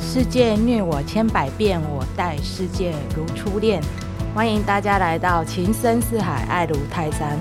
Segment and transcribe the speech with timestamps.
[0.00, 3.82] 世界虐我千百遍，我待世界如初恋。
[4.34, 7.38] 欢迎大家来到情深似海，爱如泰山。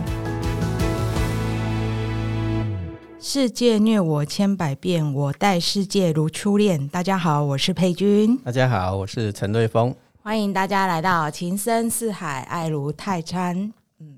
[3.20, 6.88] 世界虐我千百遍，我待世界如初恋。
[6.88, 8.38] 大家好，我是佩君。
[8.38, 9.94] 大家好，我是陈瑞峰。
[10.22, 13.74] 欢迎大家来到情深似海，爱如泰山。
[14.00, 14.18] 嗯，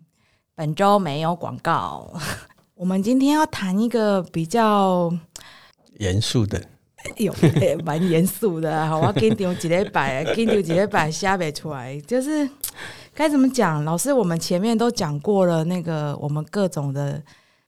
[0.55, 2.13] 本周没有广告。
[2.79, 5.13] 我们今天要谈一个比较
[5.97, 6.63] 严肃的。
[7.17, 7.35] 有
[7.83, 12.49] 蛮严肃的，好，我给你丢几礼拜，给你丢几礼拜下不出来，就是
[13.13, 13.83] 该怎么讲？
[13.83, 17.21] 老师，我们前面都讲过了，那个我们各种的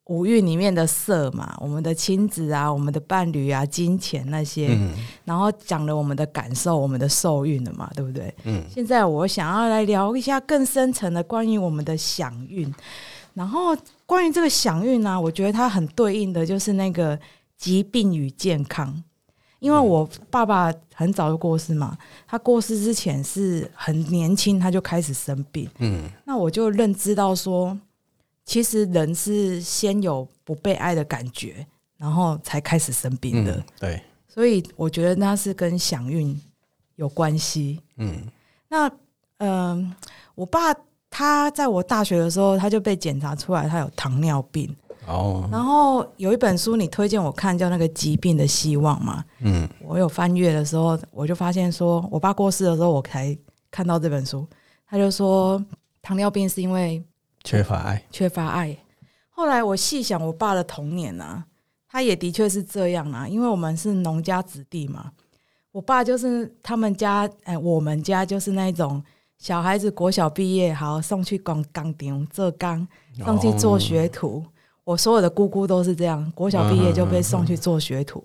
[0.06, 4.80] 五蕴里面的色嘛，我们的亲子啊，我们的伴侣啊，金钱那些，
[5.26, 8.34] 然后讲了我们的感受，我们的受孕了嘛，对不对？
[8.46, 8.64] 嗯。
[8.74, 12.74] 现在我想要来聊一下更深层的关于我们的享运，
[13.34, 13.76] 然后
[14.12, 17.18] 关于这个享运呢，我觉得它很对应的就是那个
[17.56, 19.02] 疾病与健康。
[19.60, 25.70] 因为我爸爸很早就过世嘛，他过世之前是很年轻，他就开始生病。
[25.78, 27.80] 嗯，那我就认知到说，
[28.44, 31.66] 其实人是先有不被爱的感觉，
[31.96, 33.64] 然后才开始生病的。
[33.80, 36.38] 对，所以我觉得那是跟享运
[36.98, 37.80] 有关系。
[37.96, 38.28] 嗯，
[38.68, 38.92] 那
[39.38, 39.96] 嗯，
[40.36, 40.76] 我爸
[41.12, 44.76] 他在我大学的时候，他就被检查出来他有糖尿病。
[45.08, 49.26] 哦，然后有一本书你推荐我看，叫那个疾病的希望嘛。
[49.40, 53.38] 嗯，我有翻阅的时候，我就发现说，我爸过世的时候，我才
[53.70, 54.48] 看到这本书。
[54.88, 55.62] 他就说，
[56.02, 57.04] 糖尿病是因为
[57.44, 58.78] 缺乏爱，缺乏爱。
[59.30, 61.44] 后来我细想我爸的童年啊，
[61.90, 65.12] 他也的确是这样啊，因为我们是农家子弟嘛。
[65.72, 69.04] 我爸就是他们家，哎，我们家就是那种
[69.42, 72.88] 小孩子国小毕业，好送去工钢厂做钢，
[73.26, 74.46] 送去做学徒。
[74.84, 78.24] 我所有的姑姑都是这样，国小毕业就被送去做学徒，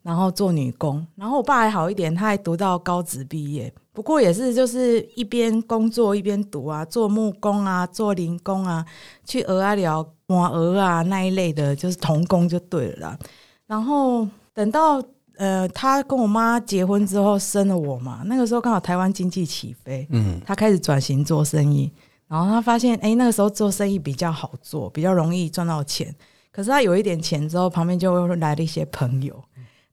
[0.00, 1.06] 然后做女工。
[1.16, 8.82] 然后我爸还好一点，他还读到高职毕业，不过也是就是一边工作一边读啊，做木工啊，做零工啊，
[9.26, 13.18] 去鹅啊寮磨鹅啊那一类的，就是童工就对了啦。
[13.66, 15.02] 然后等到
[15.36, 21.90] 呃他跟我妈结婚之后生了我嘛，那个时候刚好台湾经济起飞，嗯，他开始转型做生意。
[22.28, 26.14] 然后他发现，哎，那个时候做生意比较好做，比较容易赚到钱。
[26.50, 29.38] 可是他有一点钱之后，旁边就会来了一些朋友。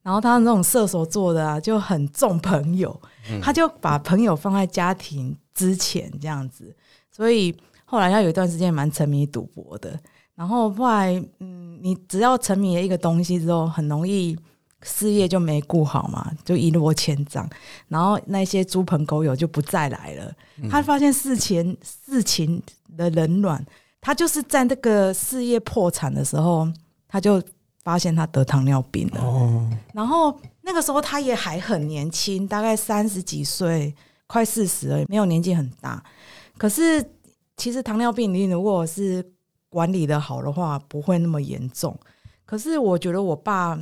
[0.01, 2.97] 然后他那种射手座的啊，就很重朋友，
[3.41, 6.73] 他就把朋友放在家庭之前这样子。
[7.11, 9.99] 所以后来他有一段时间蛮沉迷赌博的。
[10.33, 14.37] 然后后来，嗯，你只要沉迷了一个东西之后，很容易。
[14.81, 17.49] 事业就没顾好嘛，就一落千丈，
[17.89, 20.33] 然后那些猪朋狗友就不再来了。
[20.69, 22.61] 他发现事情事情
[22.95, 23.63] 的冷暖，
[23.99, 26.65] 他就是在那个事业破产的时候，
[27.09, 27.43] 他就
[27.83, 29.21] 发现他得糖尿病了。
[29.21, 33.93] 哦，然后那个时候他也还很年轻，大概三十几岁，
[34.27, 36.01] 快四十了，没有年纪很大。
[36.57, 37.05] 可是
[37.57, 39.25] 其实糖尿病你如果是
[39.67, 41.97] 管理的好的话，不会那么严重。
[42.45, 43.77] 可是我觉得我爸。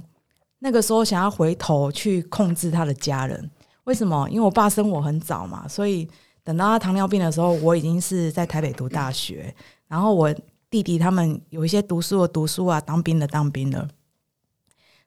[0.60, 3.50] 那个时候想要回头去控制他的家人，
[3.84, 4.28] 为什么？
[4.30, 6.08] 因为我爸生我很早嘛，所以
[6.44, 9.54] 等到他糖尿病的时候，我已经是在台北读大学，
[9.88, 10.34] 然后我
[10.70, 13.88] 弟弟他们有一些读书的读书啊，当兵的当兵的。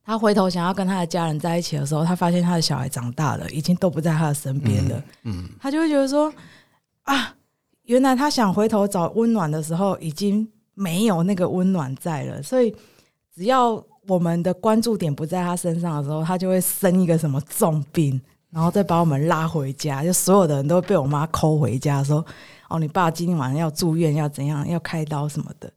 [0.05, 5.05] 他回头想要跟他的家人在一起的时候，他发现他的小孩长大了，已经都不在他的身边了。
[5.25, 6.33] 嗯，他就会觉得说
[7.03, 7.35] 啊，
[7.83, 12.73] 原来他想回头找温暖的时候，已经没有那个温暖在了，所以
[13.35, 13.85] 只要。
[14.11, 20.03] 我们的关注点不在他身上的时候，他就会生一个什么重病，然后再把我们拉回家。
[20.03, 22.27] 就所有的人都被我妈抠回家，说
[22.69, 25.73] ：“哦，你爸今天晚上要住院，要怎样，要开刀什么的。”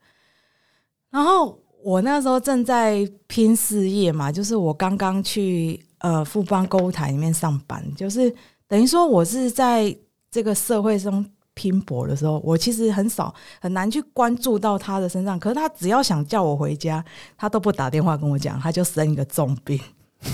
[1.12, 8.34] 然后我那时候正在拼事业嘛，就是我刚刚去呃富邦购物台里面上班，就是
[8.68, 9.96] 等于说我是在
[10.32, 11.24] 这个社会中。
[11.54, 15.40] 拼搏的时候，我其实很少很难去关注到他的身上。
[15.40, 17.04] 可是他只要想叫我回家，
[17.38, 19.80] 他都不打电话跟我讲，他就生一个重病，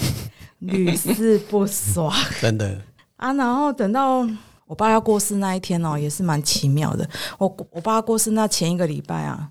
[0.60, 2.14] 屡试不爽。
[2.40, 2.82] 真的
[3.18, 3.34] 啊！
[3.34, 4.28] 然后等到
[4.66, 7.10] 我爸要过世那一天哦，也是蛮奇妙的。
[7.38, 9.50] 我我爸过世那前一个礼拜啊，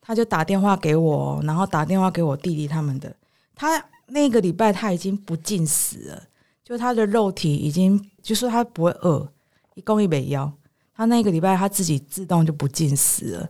[0.00, 3.14] 他就打电话给我，然后打电话给我弟弟他们的。
[3.54, 6.22] 他那个礼拜他已经不进食了，
[6.64, 9.28] 就他的肉体已经，就说他不会饿，
[9.74, 10.50] 一共一百腰。
[10.94, 13.48] 他那个礼拜他自己自动就不进食了，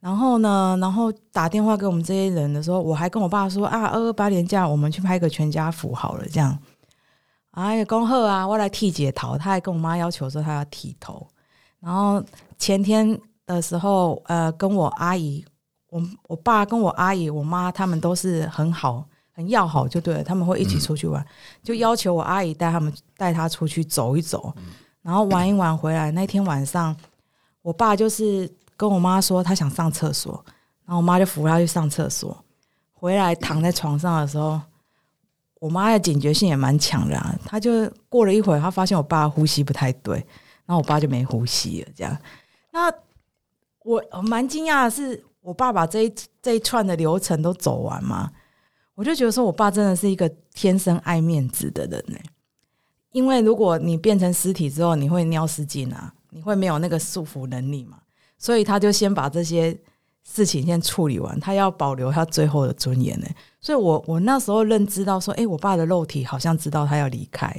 [0.00, 6.58] 然后呢，然后打电话给我们这些人的时候，我还跟我爸说啊，二二八年假我们去拍个全家福好了，这样。
[7.52, 11.26] 哎呀，恭贺啊，我来剃姐头，他还跟我妈要求说他要剃头。
[11.80, 12.22] 然后
[12.58, 15.44] 前天的时候，呃，跟我阿姨，
[15.90, 20.24] 我我爸跟我阿姨、我妈他们都是很好、很要好，就对了。
[20.24, 21.22] 他们会一起出去玩，
[21.62, 24.54] 就要求我阿姨带他们带他出去走一走，
[25.02, 26.10] 然后玩一玩回来。
[26.12, 26.96] 那天晚上，
[27.60, 30.42] 我爸就是跟我妈说他想上厕所，
[30.84, 32.36] 然后我妈就扶他去上厕所。
[32.92, 34.60] 回来躺在床上的时候，
[35.58, 37.36] 我妈的警觉性也蛮强的、啊。
[37.44, 40.16] 她就过了一会儿，她发现我爸呼吸不太对，
[40.64, 41.88] 然后我爸就没呼吸了。
[41.96, 42.16] 这样，
[42.70, 42.92] 那
[43.80, 48.30] 我蛮惊讶的是，我爸把这一这一串的流程都走完嘛，
[48.94, 52.16] 我就觉得说我爸真的是一个天生爱面子的人呢、
[53.12, 57.98] 因为如果你变成尸体之后，你会尿失禁啊，你会没有那个束缚能力嘛，
[58.38, 59.76] 所以他就先把这些
[60.24, 63.26] 事情先处理完，他要保留他最后的尊严呢、
[63.60, 67.52] 所以我我那时候认知到说，诶，我爸的肉体好像知道他要离开，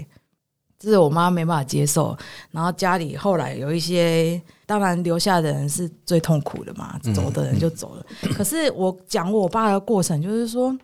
[0.80, 2.18] 这是我妈没办法接受。
[2.52, 8.06] 然后家里后来有一些，当然留下的人是最痛苦的嘛，走的人就走了。
[8.34, 10.76] 可是我讲我爸的过程，就是说，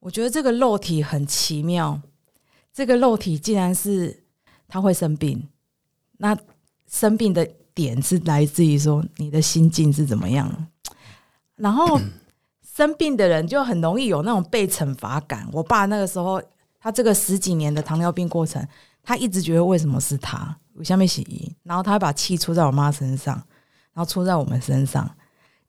[0.00, 2.00] 我觉得这个肉体很奇妙，
[2.78, 4.22] 这个肉体竟然是
[4.68, 5.48] 他会生病，
[6.18, 6.38] 那
[6.86, 7.44] 生病的
[7.74, 10.48] 点是来自于说你的心境是怎么样，
[11.56, 11.98] 然后
[12.62, 15.44] 生病的人就很容易有那种被惩罚感。
[15.52, 16.40] 我爸那个时候，
[16.78, 18.64] 他这个十几年的糖尿病过程，
[19.02, 23.34] 他一直觉得为什么是他，我下面洗衣，然后他会把气出在我妈身上，
[23.92, 25.16] 然后出在我们身上。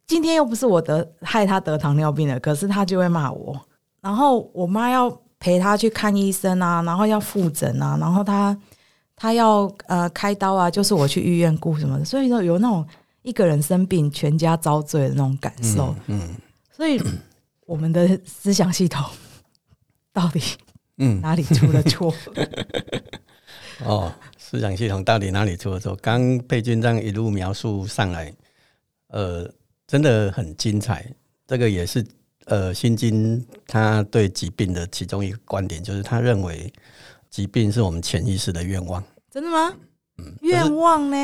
[0.06, 3.60] 今天又不是我得害他得糖尿病了，可是他就会骂我。
[4.00, 5.10] 然后我妈要
[5.40, 8.58] 陪他去看医生啊，然后要复诊啊，然后他
[9.16, 12.86] 他要呃开刀啊，就是我去医院顾什么的，所以说有那种
[13.22, 15.96] 一个人生病全家遭罪的那种感受。
[16.08, 16.36] 嗯
[16.72, 17.02] 所以
[17.66, 19.06] 我们的思想系统
[20.14, 20.42] 到底
[20.98, 22.14] 嗯，哪里出了错？
[23.86, 25.96] 哦，思想系统到底哪里出了错？
[25.98, 28.34] 刚佩君这样一路描述上来，
[29.08, 29.50] 呃，
[29.88, 31.06] 真的很精彩。
[31.48, 32.06] 这个也是
[32.50, 36.72] 呃，心经他对疾病的其中一个观点，就是他认为
[37.30, 39.74] 疾病是我们潜意识的愿望，真的吗？
[40.18, 41.16] 嗯愿望呢？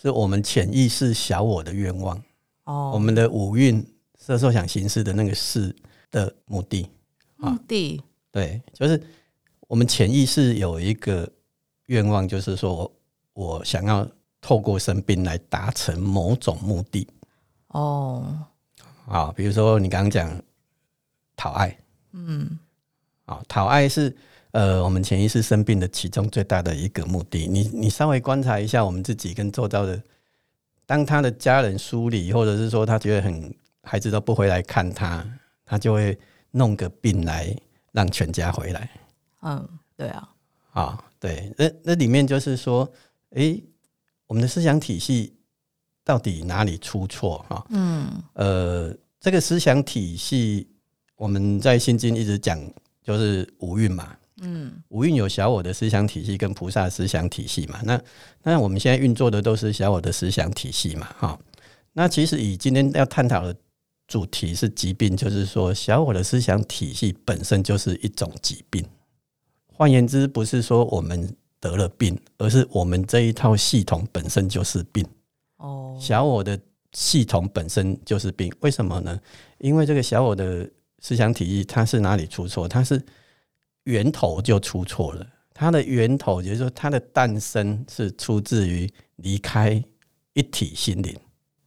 [0.00, 2.16] 是我们潜意识小我的愿望。
[2.64, 3.84] 哦，我们的五蕴
[4.18, 5.74] 色受想行识的那个事
[6.10, 6.88] 的目的，
[7.36, 9.02] 目的对，就是
[9.68, 11.28] 我们潜意识有一个
[11.86, 12.92] 愿望，就是说我
[13.32, 14.06] 我想要
[14.40, 17.08] 透过生病来达成某种目的
[17.68, 18.46] 哦，
[19.08, 20.40] 啊，比如说你刚刚讲
[21.36, 21.78] 讨爱。
[22.12, 22.58] 嗯。
[23.26, 24.16] 啊，讨爱是
[24.52, 27.46] 呃我们潜意识生病的其中最大的一个目的。
[27.46, 30.00] 你你稍微观察一下我们自己跟周遭的，
[30.86, 33.52] 当他的家人疏离，或者是说他觉得很
[33.82, 35.26] 孩子都不回来看他，
[35.64, 36.16] 他就会
[36.52, 37.52] 弄个病来
[37.90, 38.88] 让全家回来。
[39.42, 40.28] 嗯，对啊，
[40.70, 42.88] 啊，对，那那里面就是说，
[43.30, 43.62] 诶，
[44.28, 45.34] 我们的思想体系
[46.04, 48.22] 到底哪里出错哈、嗯。
[48.34, 50.68] 呃，这个思想体系，
[51.16, 52.60] 我们在心经一直讲，
[53.02, 57.80] 就是五蕴嘛，嗯五蕴有小我的思想体系跟菩萨思想体系嘛。
[57.84, 58.00] 那
[58.42, 61.38] 那我们现在运作的都是小我的思想体系嘛，哈。
[61.94, 63.56] 那其实以今天要探讨的
[64.06, 68.84] 主题是疾病，就是说小我的思想体系本身就是一种疾病。
[69.72, 75.04] 换言之，不是说我们得了病，而是我们这一套系统本身就是病。
[75.56, 76.58] 哦，小我的
[76.92, 79.18] 系统本身就是病，为什么呢？
[79.58, 80.70] 因为这个小我的
[81.00, 82.68] 思想体系，它是哪里出错？
[82.68, 83.00] 它是
[83.84, 85.26] 源头就出错了。
[85.54, 89.82] 它的源头，也就是说，它的诞生是出自于离开
[90.34, 91.16] 一体心灵。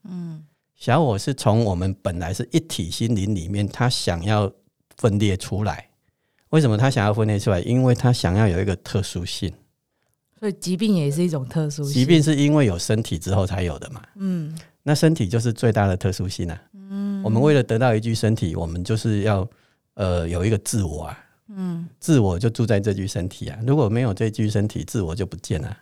[0.03, 4.49] 嗯小我是从我们本来是一体心灵里面，他想要
[4.95, 5.89] 分裂出来。
[6.51, 7.59] 为什么他想要分裂出来？
[7.59, 9.53] 因为他想要有一个特殊性。
[10.39, 14.01] 所以疾病也是一种特殊性疾病是因为有身体之后才有的嘛？
[14.15, 16.63] 嗯那身体就是最大的特殊性啊。
[17.19, 19.47] 嗯我们为了得到一具身体，我们就是要
[19.95, 23.59] 呃有一个自我啊，嗯自我就住在这具身体啊。
[23.65, 25.77] 如果没有这具身体，自我就不见了，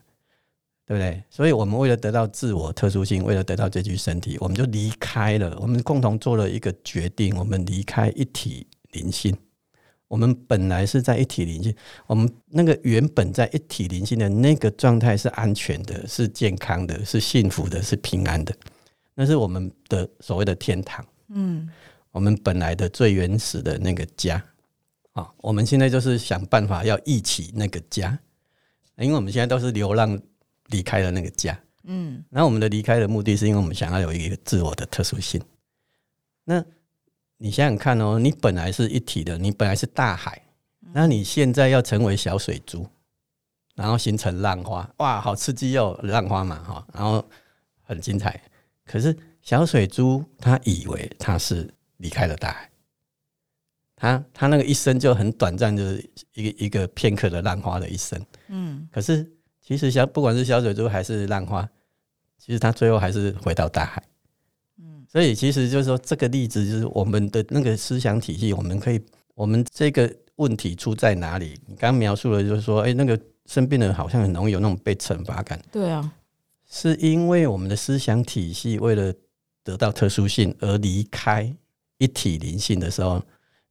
[0.86, 1.24] 对不对？
[1.30, 9.36] 所以我们为了得到自我特殊性，为了得到这具身体，我们就离开了，我们共同做了一个决定，我们离开一体灵性。
[10.08, 11.76] 我们本来是在一体灵性，
[12.08, 18.56] 我们那个原本在一体灵性的那个状态是安全的，是健康的，是幸福的，是平安的，
[19.14, 21.06] 那是我们的所谓的天堂。
[21.30, 21.70] 嗯。
[22.12, 24.44] 我们本来的最原始的那个家。
[25.14, 28.18] 啊，我们现在就是想办法要忆起那个家，
[28.98, 30.20] 因为我们现在都是流浪
[30.68, 31.60] 离开了那个家。
[31.86, 32.24] 嗯。
[32.30, 35.42] 那我们的离开的目的是因为我们想要有一个自我的特殊性。
[36.44, 36.64] 那
[37.38, 40.42] 你想想看哦，你本来是一体的，你本来是大海，
[40.94, 42.88] 那你现在要成为小水珠，
[43.76, 47.24] 然后形成浪花，哇，好刺激哦，浪花嘛哈，然后
[47.82, 48.42] 很精彩。
[48.86, 49.16] 可是
[49.48, 52.70] 小水珠它以为它是离开了大海。
[53.96, 58.22] 他他那个一生就很短暂，就是一个一个片刻的浪花的一生。
[58.50, 59.26] 嗯可是
[59.66, 61.66] 其实小不管是小水珠还是浪花，
[62.38, 64.04] 其实它最后还是回到大海。
[64.80, 69.02] 嗯所以其实就是说，这个例子就是我们的那个思想体系，我们可以，
[69.34, 71.58] 我们这个问题出在哪里？
[71.68, 76.12] 你刚刚描述了，就是说，哎、那个生病的人好像很容易有那种被惩罚感，对啊，
[76.70, 79.14] 是因为我们的思想体系为了
[79.68, 81.54] 得到特殊性而离开
[81.98, 83.22] 一体灵性的时候，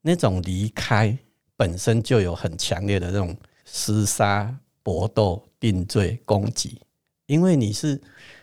[0.03, 1.17] 那种离开
[1.57, 3.35] 本身就有很强烈的这种
[3.67, 6.79] 厮杀、搏斗、定罪、攻击，
[7.25, 7.99] 因为你是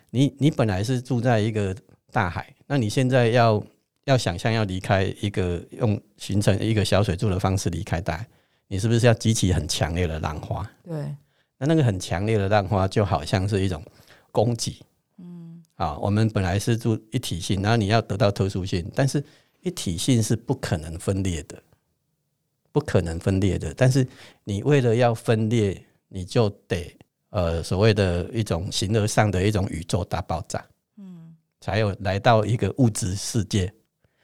[0.10, 1.76] 你你本来是住在一个
[2.12, 3.64] 大海，那你现在要
[4.06, 8.28] 要想象要离开一个用形成一个小水柱的方式离开大海，
[8.68, 10.68] 你是不是要激起很强烈的浪花？
[10.84, 11.16] 对，
[11.60, 13.84] 那那个很强烈的浪花就好像是一种
[14.32, 14.86] 攻击，嗯
[15.84, 19.22] 啊，我们本来是住一体性，然后你要得到特殊性，但是
[19.60, 21.62] 一体性是不可能分裂的，
[22.72, 23.74] 不可能分裂的。
[23.74, 24.08] 但是
[24.46, 26.96] 你为了要分裂，你就得
[27.32, 33.70] 呃所谓的一种形而上的一种宇宙大爆炸，嗯才有来到一个物质世界。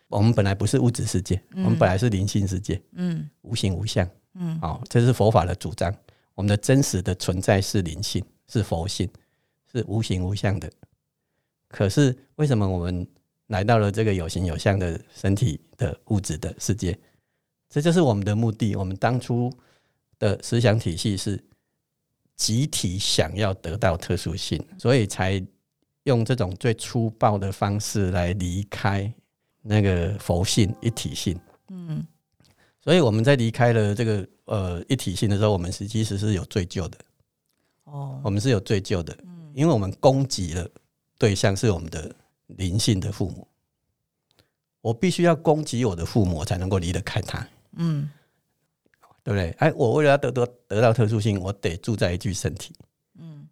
[0.07, 4.09] 我们本来不是物质世界，嗯我们本来是灵性世界，嗯无形无相。
[4.35, 5.93] 嗯哦，这是佛法的主张。
[6.35, 9.09] 我们的真实的存在是灵性，是佛性，
[9.69, 10.71] 是无形无相的。
[11.69, 13.07] 可是为什么我们
[13.47, 16.97] 来到了这个有形有相的身体的物质的世界？
[17.69, 18.75] 这就是我们的目的。
[18.75, 19.49] 我们当初
[20.17, 21.41] 的思想体系是
[22.35, 25.41] 集体想要得到特殊性，所以才
[26.03, 29.11] 用这种最粗暴的方式来离开
[29.61, 31.39] 那个佛性一体性。
[31.69, 32.05] 嗯
[32.81, 36.97] 所以我们在离开了这个呃一体性的时候，我们是其实是有罪疚的，
[37.83, 40.67] 哦我们是有罪疚的，嗯因为我们攻击了
[41.19, 42.15] 对象是我们的
[42.47, 43.47] 灵性的父母，
[44.81, 48.09] 我必须要攻击我的父母，我才能够离得开他，嗯
[49.23, 49.51] 对不对？
[49.59, 52.73] 哎，我为了要得得得到特殊性，我得住在一具身体，
[53.19, 53.47] 嗯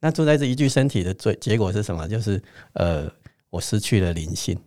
[0.00, 2.08] 那住在这一具身体的最结果是什么？
[2.08, 2.42] 就是
[2.72, 3.10] 呃，
[3.50, 4.58] 我失去了灵性。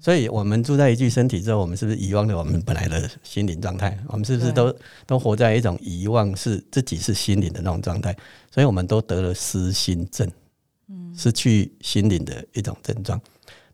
[0.00, 3.98] 所以，我们住在一具身体之后，我们是不是遗忘了我们本来的心灵状态？
[4.08, 4.74] 我们是不是都
[5.06, 8.16] 都活在一种遗忘是自己是心灵的那种状态？
[8.50, 10.30] 所以，我们都得了失心症，
[10.88, 13.20] 嗯失去心灵的一种症状。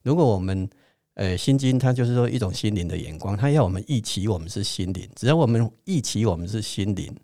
[0.02, 0.68] 如果我们
[1.14, 7.14] 呃心经，它就是说一种心灵的眼光，它要我们忆起我们是心灵，只要我们忆起我们是心灵，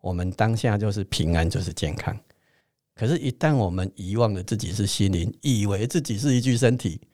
[0.00, 2.18] 我们当下就是平安，就是健康。
[2.94, 7.08] 可是，一旦我们遗忘了自己是心灵，以为自己是一具身体，嗯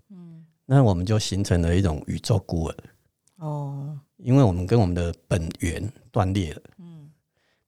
[0.70, 2.76] 那我们就形成了一种宇宙孤儿，
[3.38, 7.10] 哦因为我们跟我们的本源断裂了，嗯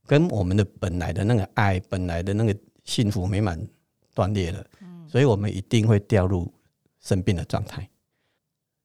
[0.06, 2.54] 跟我们的本来的那个爱、本来的那个
[2.84, 3.58] 幸福美满
[4.14, 6.52] 断裂了，嗯所以我们一定会掉入
[7.00, 7.88] 生病的状态。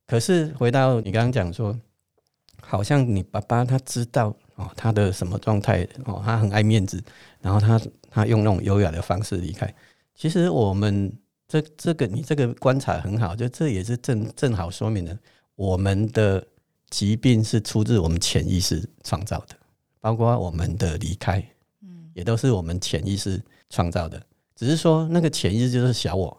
[0.08, 1.78] 可是回到你刚刚讲说，
[2.62, 7.04] 好像你爸爸他知道哦他的什么状态哦，他很爱面子，
[7.42, 9.76] 然后他他用那种优雅的方式离开。
[10.14, 11.12] 其实我们
[11.48, 15.18] 这这个你这个观察很好，就这也是正正好说明了
[15.56, 16.46] 我们的
[16.90, 19.56] 疾病是出自我们潜意识创造的，
[20.00, 21.44] 包括我们的离开，
[21.82, 24.22] 嗯也都是我们潜意识创造的。
[24.56, 26.38] 只是说那个潜意识就是小我，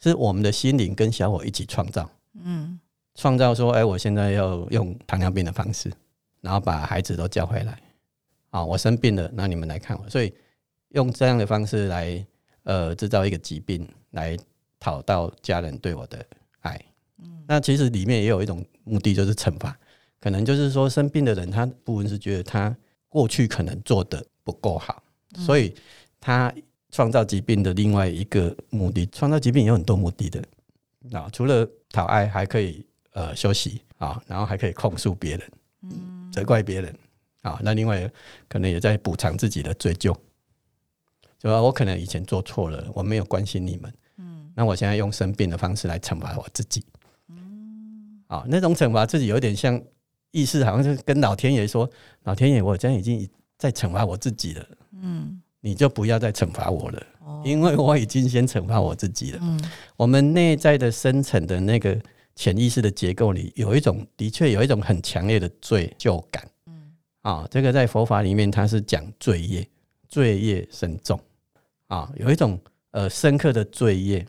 [0.00, 2.10] 是我们的心灵跟小我一起创造，
[2.42, 2.78] 嗯
[3.14, 5.92] 创造说，哎，我现在要用糖尿病的方式，
[6.40, 7.80] 然后把孩子都叫回来。
[8.50, 10.32] 啊，我生病了，那你们来看我，所以
[10.90, 12.26] 用这样的方式来
[12.62, 14.36] 呃制造一个疾病，来
[14.80, 16.26] 讨到家人对我的
[16.62, 16.80] 爱。
[17.22, 17.44] 嗯。
[17.46, 19.78] 那其实里面也有一种目的，就是惩罚，
[20.18, 22.74] 可能就是说生病的人，他部分是觉得他
[23.08, 25.02] 过去可能做的不够好，
[25.36, 25.74] 所以
[26.18, 26.52] 他
[26.90, 30.42] 创造疾病的另外一个目的，创造疾病有很多目的的。
[31.12, 35.50] 啊，除了讨爱，还可以呃休息啊，然后还可以控诉别人，
[35.82, 36.32] 嗯。
[36.32, 36.92] 责怪别人
[37.42, 38.10] 啊，那另外
[38.48, 40.12] 可能也在补偿自己的罪疚，
[41.38, 43.96] 就说我可能以前做错了，我没有关心你们，嗯
[44.54, 46.84] 那我现在用生病的方式来惩罚我自己，
[47.28, 49.80] 嗯啊，那种惩罚自己有点像
[50.30, 51.90] 意识，好像是跟老天爷说，
[52.22, 54.66] 老天爷，我现在已经在惩罚我自己了，
[55.02, 59.38] 嗯你就不要再惩罚我了，哦因为我已经先惩罚我自己了。
[59.42, 59.60] 嗯
[59.96, 61.98] 我们内在的深层的那个
[62.36, 66.92] 潜意识的结构里，有一种的确有一种很强烈的罪疚感嗯
[67.22, 67.48] 啊。
[67.50, 69.66] 这个在佛法里面，它是讲罪业，
[70.08, 71.18] 罪业深重
[71.88, 74.24] 啊，有一种呃深刻的罪业。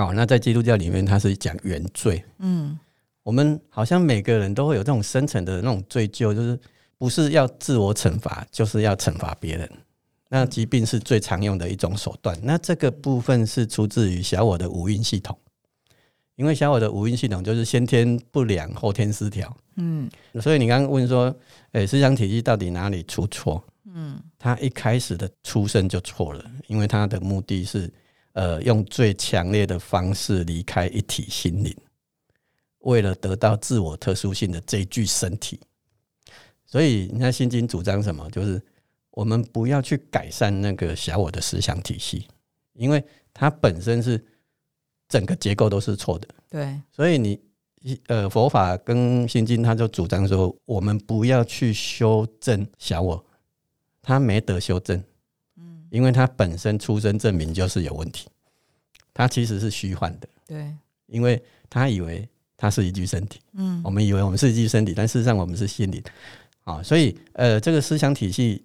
[0.00, 2.22] 好、那在基督教里面，它是讲原罪。
[2.38, 2.78] 嗯
[3.22, 6.58] 我们好像每个人都会有这种深层的那种罪疚，就是
[6.96, 9.70] 不是要自我惩罚，就是要惩罚别人。
[10.28, 12.36] 那疾病是最常用的一种手段。
[12.42, 15.38] 那这个部分是出自于小我的五蕴系统，
[16.36, 19.54] 因为小我的五蕴系统就是先天不良，后天失调。
[19.76, 21.34] 嗯所以你刚刚问说，
[21.72, 23.62] 诶、思想体系到底哪里出错？
[23.92, 27.92] 嗯他一开始的出生就错了，因为他的目的是，
[28.32, 31.76] 呃，用最强烈的方式离开一体心灵，
[32.80, 35.58] 为了得到自我特殊性的这一具身体。
[36.64, 38.30] 所以，你看《心经》主张什么？
[38.30, 38.62] 就是
[39.10, 42.28] 我们不要去改善那个小我的思想体系，
[42.74, 44.24] 因为它本身是
[45.08, 46.28] 整个结构都是错的。
[46.48, 47.40] 对，所以你
[48.06, 53.24] 呃，佛法跟心经，它就主张说，我们不要去修正小我，
[54.00, 55.04] 他没得修正，嗯
[55.90, 58.28] 因为他本身出生证明就是有问题，
[59.12, 60.74] 他其实是虚幻的，对，
[61.06, 63.80] 因为他以为他是一具身体，嗯。
[63.84, 66.02] 我们以为我们是一具身体，但事实上我们是心灵。
[66.64, 68.62] 啊，所以呃，这个思想体系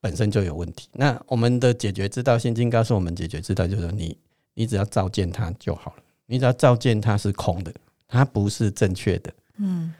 [0.00, 0.88] 本身就有问题。
[0.92, 4.16] 那我们的解决之道，现今告诉我们解决之道就是说你
[4.54, 7.74] 你只要照见它就好了，你只要照见它是空的，
[8.08, 9.34] 它不是正确的。
[9.58, 9.92] 嗯。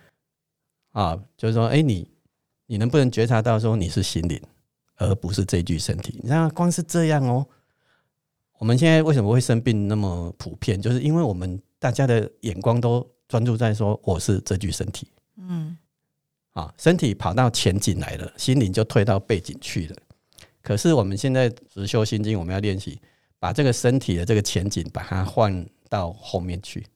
[0.93, 2.09] 啊，就是说，哎、你
[2.67, 4.41] 你能不能觉察到说你是心灵，
[4.97, 6.19] 而不是这具身体？
[6.23, 7.47] 你知道，光是这样哦。
[8.59, 10.81] 我们现在为什么会生病那么普遍？
[10.81, 15.77] 就是因为我们大家的眼光都专注在说我是这具身体嗯
[16.53, 19.97] 啊，身体跑到前景来了，心灵就退到背景去了。
[20.63, 23.01] 可是我们现在实修心经，我们要练习
[23.39, 26.87] 把这个身体的这个前景把它换到后面去，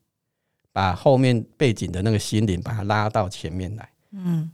[0.72, 3.90] 把后面背景的那个心灵把它拉到前面来。
[4.12, 4.50] 嗯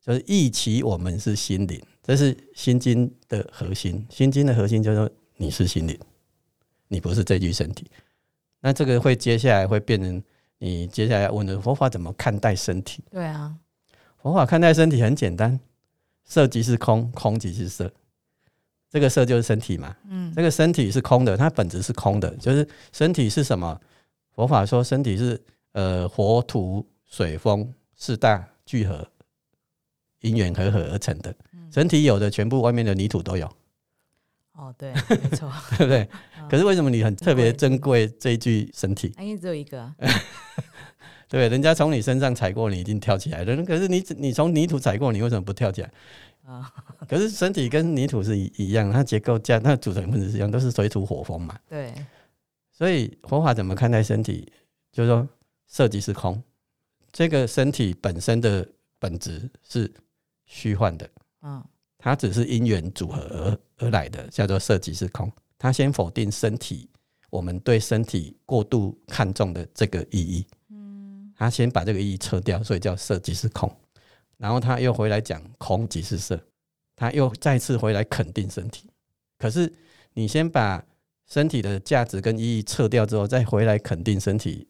[0.00, 4.04] 就是忆起我们是心灵，这是心经的核心。
[4.10, 5.98] 心经的核心就是说你是心灵，
[6.88, 7.90] 你不是这具身体。
[8.60, 10.22] 那这个会接下来会变成
[10.58, 13.02] 你接下来要问的佛法怎么看待身体？
[13.10, 13.54] 对啊，
[14.18, 15.58] 佛法看待身体很简单，
[16.24, 17.92] 色即是空，空即是色。
[18.90, 23.80] 这个色就是身体嘛，嗯这个身体是空的，它本质是空的，就是身体是什么？
[24.34, 25.40] 佛法说身体是
[25.72, 29.06] 呃火土水风四大聚合，
[30.20, 31.34] 因缘合合而成的。
[31.72, 33.46] 身体有的全部外面的泥土都有，
[34.52, 36.08] 哦对， 没错，对不对？
[36.38, 39.14] 嗯可是为什么你很特别珍珍贵这一具身体？
[39.18, 39.94] 因为只有一个啊，
[41.28, 41.48] 对？
[41.48, 43.64] 人家从你身上踩过，你一定跳起来了。
[43.64, 45.90] 可是你你从泥土踩过，你为什么不跳起来？
[46.44, 46.70] 啊，
[47.08, 51.58] 可是身体跟泥土是一一样，它结构架、它组成分子是一样，都是水土火风嘛。
[51.68, 51.94] 对，
[52.70, 54.52] 所以佛法怎么看待身体？
[54.90, 55.26] 就是说，
[55.68, 56.42] 色即是空，
[57.12, 59.90] 这个身体本身的本质是
[60.44, 61.08] 虚幻的，
[61.42, 61.62] 嗯
[61.98, 65.30] 它只是因缘组合而而来的，叫做色即是空。
[65.56, 66.88] 它先否定身体，
[67.30, 73.72] 我们对身体过度看重的这个意义，嗯他先把这个意义撤掉，所以叫色即是空。
[74.36, 76.40] 然后他又回来讲空即是色，
[76.96, 78.90] 他又再次回来肯定身体。
[79.38, 79.72] 可是
[80.14, 80.84] 你先把
[81.28, 84.66] 身体的价值跟意义撤掉之后，再回来肯定身体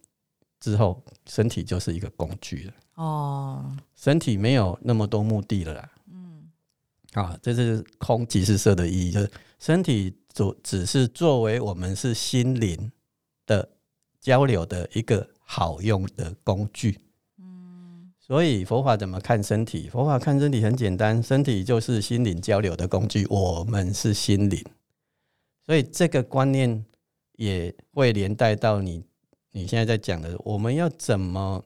[0.61, 2.73] 之后，身体就是一个工具了。
[2.97, 5.91] 哦，身体没有那么多目的了啦。
[7.15, 12.91] 嗯啊，这是空即是色的意义，就是身体只只是作为我们是心灵
[13.47, 13.69] 的
[14.21, 16.99] 交流的一个好用的工具。
[17.39, 19.89] 嗯所以佛法怎么看身体？
[19.91, 24.65] 佛法看身体很简单，身体就是心灵交流的工具，我们是心灵。
[25.67, 26.85] 所以这个观念
[27.33, 29.05] 也会连带到你
[29.51, 31.63] 你现在在讲的，我们要怎么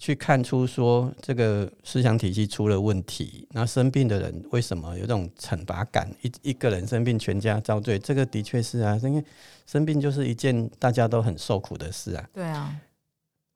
[0.00, 3.46] 去看出说这个思想体系出了问题？
[3.50, 6.10] 那生病的人为什么有这种惩罚感？
[6.22, 9.22] 一一个人生病，全家遭罪，这个的确是啊，因为
[9.66, 12.28] 生病就是一件大家都很受苦的事啊。
[12.32, 12.74] 对啊，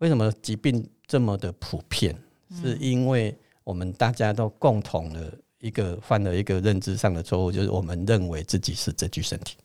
[0.00, 2.14] 为什么疾病这么的普遍？
[2.61, 9.57] 是因为我们大家都共同的一个犯了一个认知上的错误，就是我们认为自己是这具身体，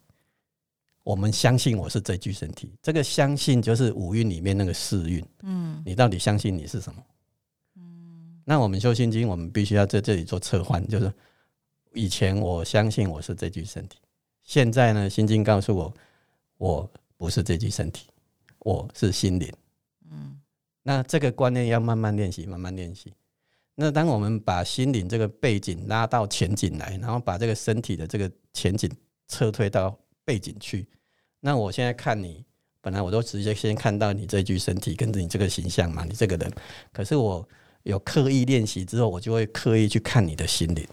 [1.04, 2.74] 我们相信我是这具身体。
[2.82, 7.04] 这个相信就是五蕴里面那个四蕴，嗯你到底相信你是什么？
[7.78, 11.12] 嗯那我们修心经，我们必须要在这里做撤换，就是
[11.94, 14.00] 以前我相信我是这具身体，
[14.44, 15.94] 现在呢，心经告诉我，
[16.58, 18.08] 我不是这具身体，
[18.60, 19.52] 我是心灵。
[20.12, 20.40] 嗯
[20.82, 23.14] 那这个观念要慢慢练习，慢慢练习。
[23.76, 28.90] 那当我们把心灵这个背景拉到前景来，然后把这个身体的这个前景
[29.28, 29.98] 撤退到
[30.30, 30.86] 背景去，
[31.40, 32.46] 那我现在看你，
[32.82, 36.54] 本来我都直接先看到你这具身体跟着你这个形象嘛，你这个人。
[36.94, 37.50] 可是我
[37.82, 40.88] 有刻意练习之后，我就会刻意去看你的心灵，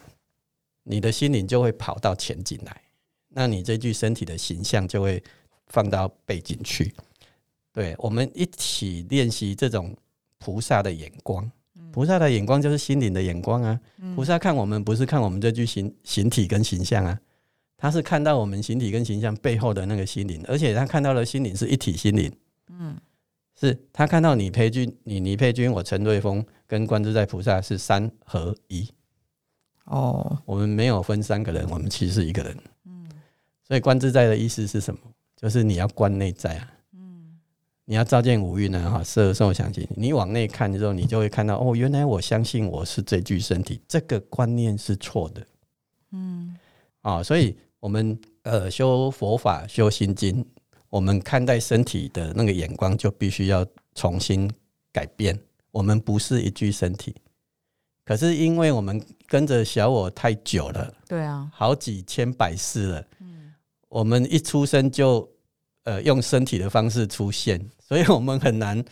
[0.84, 2.80] 你的心灵就会跑到前景来，
[3.28, 5.22] 那你这具身体的形象就会
[5.66, 6.94] 放到背景去。
[7.74, 9.94] 对，我们一起练习这种
[10.38, 11.52] 菩萨的眼光。
[11.92, 13.78] 菩萨的眼光就是心灵的眼光啊。
[14.14, 17.20] 菩萨看我们不是看我们这具形形体跟形象啊，
[17.76, 22.32] 他是看到我们形体跟形象背后的那个心灵，而且他看到的心灵是一体心灵，
[22.68, 22.96] 嗯
[23.58, 28.86] 是他看到你裴君，你倪佩君，我陈瑞峰跟观自在菩萨是三合一。
[29.86, 32.54] 哦，我们没有分三个人，我们其实是一个人。
[32.84, 33.08] 嗯，
[33.66, 35.00] 所以观自在的意思是什么？
[35.36, 36.72] 就是你要观内在啊。
[36.92, 37.38] 嗯，
[37.86, 39.88] 你要照见五蕴呢，哈，色受想行。
[39.96, 45.46] 你往内看的时候，你就会看到，哦，原来我相信我是这具身体，这个观念是错的。
[46.10, 46.54] 嗯，
[47.00, 50.44] 啊，所以我们呃修佛法、修心经，
[50.90, 54.50] 我们看待身体的那个眼光就必须要重新
[54.92, 55.38] 改变。
[55.70, 57.14] 我们不是一具身体。
[58.04, 63.54] 可是因为我们跟着小我太久了，对啊，好几千百世了，嗯，
[63.88, 65.28] 我们一出生就
[65.84, 68.84] 呃用身体的方式出现，所以我们很难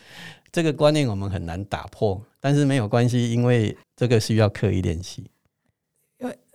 [0.53, 2.25] 这个观念我们很难打破。
[2.39, 5.29] 但是没有关系，因为这个需要刻意练习。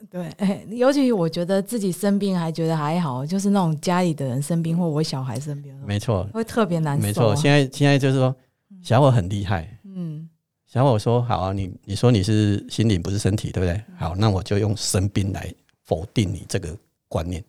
[0.09, 7.03] 对，尤其我觉得自己生病还觉得还好，就是那种家里的人生病或我小孩生病，没错，会特别难受。
[7.03, 8.35] 没错，现在现在就是说
[8.83, 10.29] 小我很厉害，嗯。
[10.73, 13.83] 小我说：“好啊，你你说你是心灵不是身体，对不对？
[13.99, 16.73] 好，那我就用生病来否定你这个
[17.09, 17.43] 观念，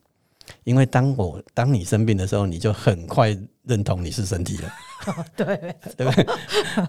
[0.64, 4.74] 因为当我当你生病的时候，你就很快认同你是身体了。
[5.38, 5.56] 对
[5.96, 6.26] 对不对？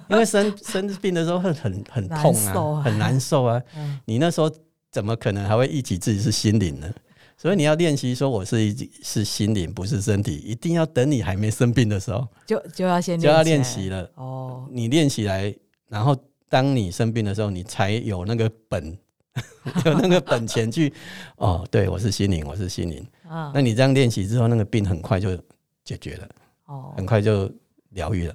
[0.08, 3.60] 因为生生病的时候会很很痛啊，很难受啊。
[4.06, 4.50] 你那时候
[4.92, 6.92] 怎么可能还会忆起自己是心灵呢？
[7.36, 14.08] 所以你要练习说我是一是心灵，不是身体，一定要等你还没生病的时候，就就要先就要练习了。
[14.14, 15.52] 哦，你练起来。”
[15.88, 16.16] 然后，
[16.48, 18.96] 当你生病的时候，你才有那个本，
[19.84, 20.92] 有那个本钱去
[21.36, 21.66] 哦。
[21.70, 23.04] 对我是心灵，我是心灵。
[23.28, 25.36] 啊，那你这样练习之后，那个病很快就
[25.84, 26.28] 解决了，
[26.66, 27.50] 哦，很快就
[27.90, 28.34] 疗愈了。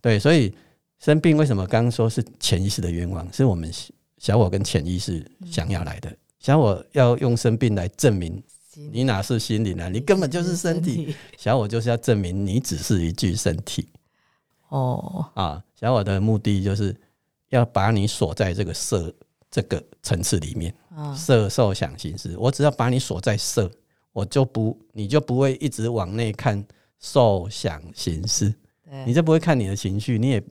[0.00, 0.52] 对，所以
[0.98, 3.30] 生病为什么刚刚说是潜意识的愿望？
[3.32, 3.70] 是我们
[4.22, 6.16] 小我跟潜意识想要来的。
[6.38, 8.40] 小我要用生病来证明
[8.92, 9.88] 你哪是心灵啊？
[9.88, 11.12] 你根本就是身体。
[11.36, 13.88] 小我就是要证明你只是一具身体。
[14.68, 15.60] 哦，啊。
[15.74, 16.94] 小我的目的就是
[17.48, 19.12] 要把你锁在这个色
[19.50, 20.72] 这个层次里面，
[21.16, 22.38] 色受想行识。
[22.38, 23.68] 我只要把你锁在色，
[24.12, 26.64] 我就不，你就不会一直往内看
[27.00, 28.54] 受想行识，
[29.04, 30.44] 你就不会看你的情绪，你也。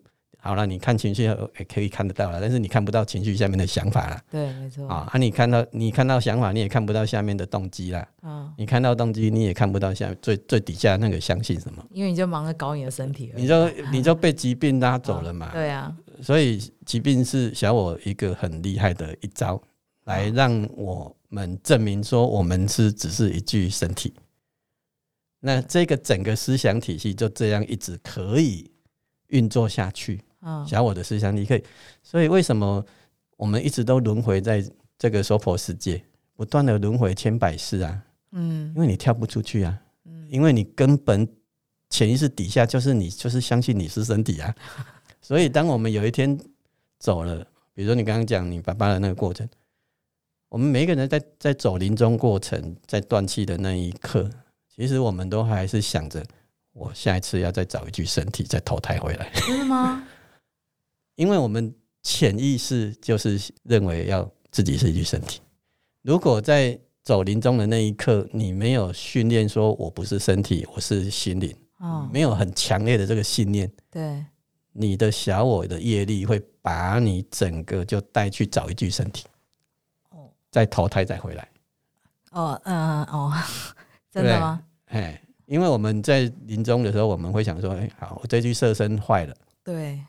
[0.44, 4.20] 好了，你看情绪也可以看得到了，但是你看不到情绪下面的想法了。
[4.32, 4.88] 对，没错。
[4.88, 8.08] 啊，啊，你看到你看到想法，你也看不到下面的动机啦。
[8.22, 11.86] 啊，你看到动机，你也看不到下最最底下那个相信什么。
[11.92, 15.52] 因为你就忙着搞你的身体，你就你就被疾病拉走了嘛。
[15.54, 15.96] 对啊。
[16.24, 19.62] 所以疾病是小我一个很厉害的一招，
[20.06, 24.14] 来让我们证明说我们是只是一具身体。
[25.40, 28.72] 那这个整个思想体系就这样一直可以
[29.28, 30.22] 运作下去。
[30.68, 31.64] 小我的思想，你可以，
[32.02, 32.84] 所以为什么
[33.38, 34.64] 我们一直都轮回在
[34.98, 36.04] 这个娑婆世界，
[36.36, 38.04] 不断的轮回千百世啊？
[38.32, 41.28] 嗯，因为你跳不出去啊，嗯，因为你根本
[41.90, 44.56] 潜意识底下就是你，就是相信你是身体啊，
[45.22, 46.40] 所以当我们有一天
[46.98, 49.48] 走了，比如说你刚刚讲你爸爸的那个过程，
[50.50, 54.30] 我们每一个人在在走临终过程，在断气的那一刻，
[54.74, 56.24] 其实我们都还是想着，
[56.74, 60.08] 我下一次要再找一具身体再投胎回来，真的吗？
[61.22, 65.40] 因为我们潜意识就是认为要自己是一具身体。
[66.02, 74.26] 如果在走临终的那一刻，你没有训练说我不是身体，我是心灵，哦，没有很强烈的这个信念，对，
[74.72, 79.28] 你的小我的业力会把你整个就带去找一具身体，
[80.10, 81.48] 哦，再投胎再回来。
[82.32, 83.32] 哦，嗯，哦，
[84.12, 84.60] 真的吗？
[84.86, 90.00] 哎，因为我们在临终的时候，我们会想说，哎，好，我这具色身坏了，对。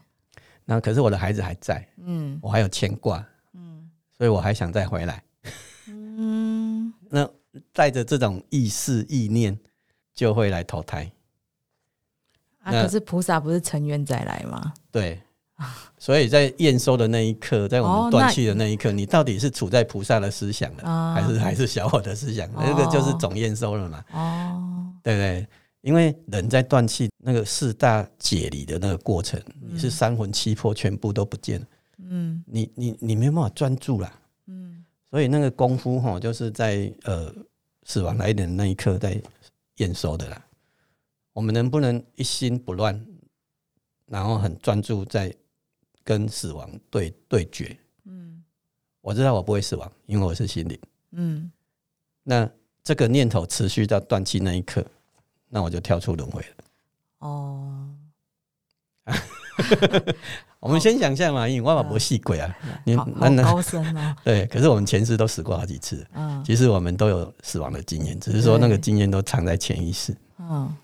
[0.64, 5.22] 那可是我的孩子还在，嗯，我还有牵挂，嗯，所以我还想再回来，
[5.86, 7.28] 嗯， 那
[7.72, 9.58] 带着这种意识意念
[10.14, 11.10] 就会来投胎。
[12.62, 14.72] 啊，可是菩萨不是成缘再来吗？
[14.90, 15.20] 对，
[15.98, 22.48] 所以在验收的那一刻，在我们断气的那一刻，你到底是处在菩萨的思想了，还是还是小我的思想？
[22.54, 24.04] 那个就是总验收了嘛？
[24.12, 25.48] 哦，对不对？
[25.82, 31.66] 因为人在断气那个四大解离的那个过程，你是三魂七魄全部都不见了，
[31.98, 37.34] 嗯，你你你没有办法专注啦，嗯，所以那个功夫哈，就是在呃
[37.84, 39.20] 死亡来临那一刻在
[39.78, 40.46] 验收的啦。
[41.32, 43.04] 我们能不能一心不乱，
[44.06, 45.34] 然后很专注在
[46.04, 47.76] 跟死亡对对决？
[48.04, 48.40] 嗯，
[49.00, 50.78] 我知道我不会死亡，因为我是心灵，
[51.10, 51.50] 嗯，
[52.22, 52.48] 那
[52.84, 54.86] 这个念头持续到断气那一刻。
[55.54, 56.64] 那我就跳出轮回了。
[57.18, 57.90] 哦，
[60.58, 64.16] 我们先想象嘛，因为万法不戏鬼啊，你很高深啊。
[64.24, 70.16] 对，可是我们前世都死过好几次，嗯，其实我们都有死亡的经验，只是说那个经验都藏在潜意识。
[70.38, 70.74] 嗯，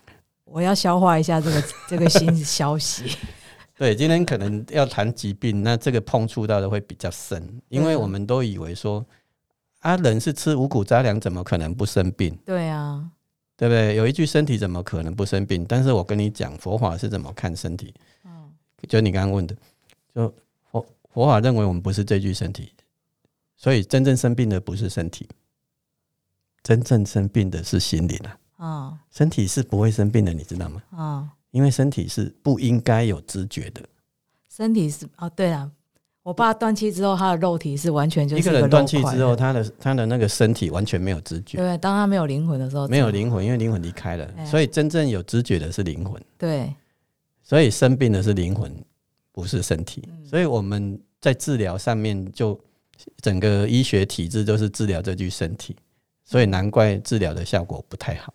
[0.45, 3.17] 我要消化一下这个这个新消息。
[3.75, 9.03] 对，今天可能要谈疾病，那这个碰触到的会比较深，因为我们都以为说，
[9.79, 12.37] 啊，人是吃五谷杂粮，怎么可能不生病？
[12.45, 13.09] 对啊，
[13.59, 13.97] 对不对？
[13.97, 15.65] 有一句身体怎么可能不生病？
[15.65, 17.93] 但是我跟你讲，佛法是怎么看身体？
[18.23, 18.49] 嗯，
[18.87, 19.53] 就你刚刚问的，
[20.15, 20.33] 就
[20.71, 22.71] 佛佛法认为我们不是这具身体，
[23.57, 25.27] 所以真正生病的不是身体，
[26.63, 28.39] 真正生病的是心灵啊。
[28.65, 30.81] 啊，身体是不会生病的，你知道吗？
[30.91, 31.29] 啊。
[31.51, 33.83] 因为身体是不应该有知觉的，
[34.47, 35.69] 身体是哦，对啊，
[36.29, 41.57] 我爸断气之后，他的肉体是完全就是一个人断气之后，他的他的那个身体完全没有知觉。
[41.57, 46.21] 对，当他没有灵魂的时候，没有灵魂，因为灵魂离开了，所以真正有知觉的是灵魂。
[46.37, 46.71] 对，
[47.41, 48.71] 所以生病的是灵魂，
[49.31, 50.07] 不是身体。
[50.23, 52.59] 所以我们在治疗上面，就
[53.21, 55.75] 整个医学体制都是治疗这具身体，
[56.25, 58.31] 所以难怪治疗的效果不太好。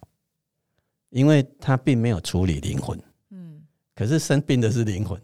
[1.10, 3.62] 因为他并没有处理灵魂，嗯，
[3.94, 5.16] 可是生病的是灵魂，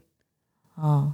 [0.76, 1.12] 哦，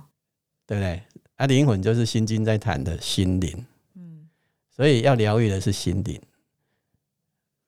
[0.67, 1.03] 对不对？
[1.37, 4.29] 啊，灵魂就是心经在谈的心灵，嗯，
[4.71, 6.21] 所以要疗愈的是心灵。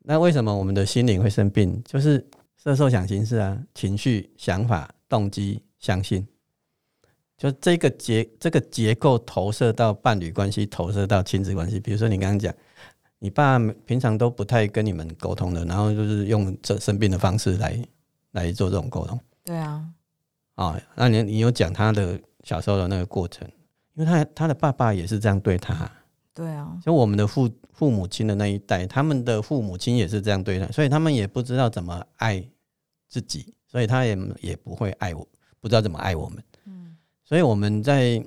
[0.01, 1.83] 那为什么我们的心灵会生病？
[1.85, 2.27] 就是
[2.57, 6.27] 色受想行识啊，情绪、想法、动机、相信，
[7.37, 11.79] 就这个结这个结构投射到伴侣关系，投射到亲子关系。
[11.79, 12.55] 比如说你刚刚讲。
[13.21, 17.83] 你爸平常都不太跟你们沟通的，然后就是用这生病的方式来
[18.31, 19.19] 来做这种沟通。
[19.43, 19.85] 对啊，
[20.55, 23.45] 啊，那你你有讲他的小时候的那个过程，
[23.99, 25.91] 因为他他的爸爸也是这样对他。
[26.33, 32.43] 对啊，就我们的父父母亲的那一代，他们的父母亲也是这样对他，所以他们也不知道怎么爱
[33.09, 35.27] 自己，所以他也也不会爱我，
[35.59, 36.45] 不知道怎么爱我们。
[36.67, 38.25] 嗯，所以我们在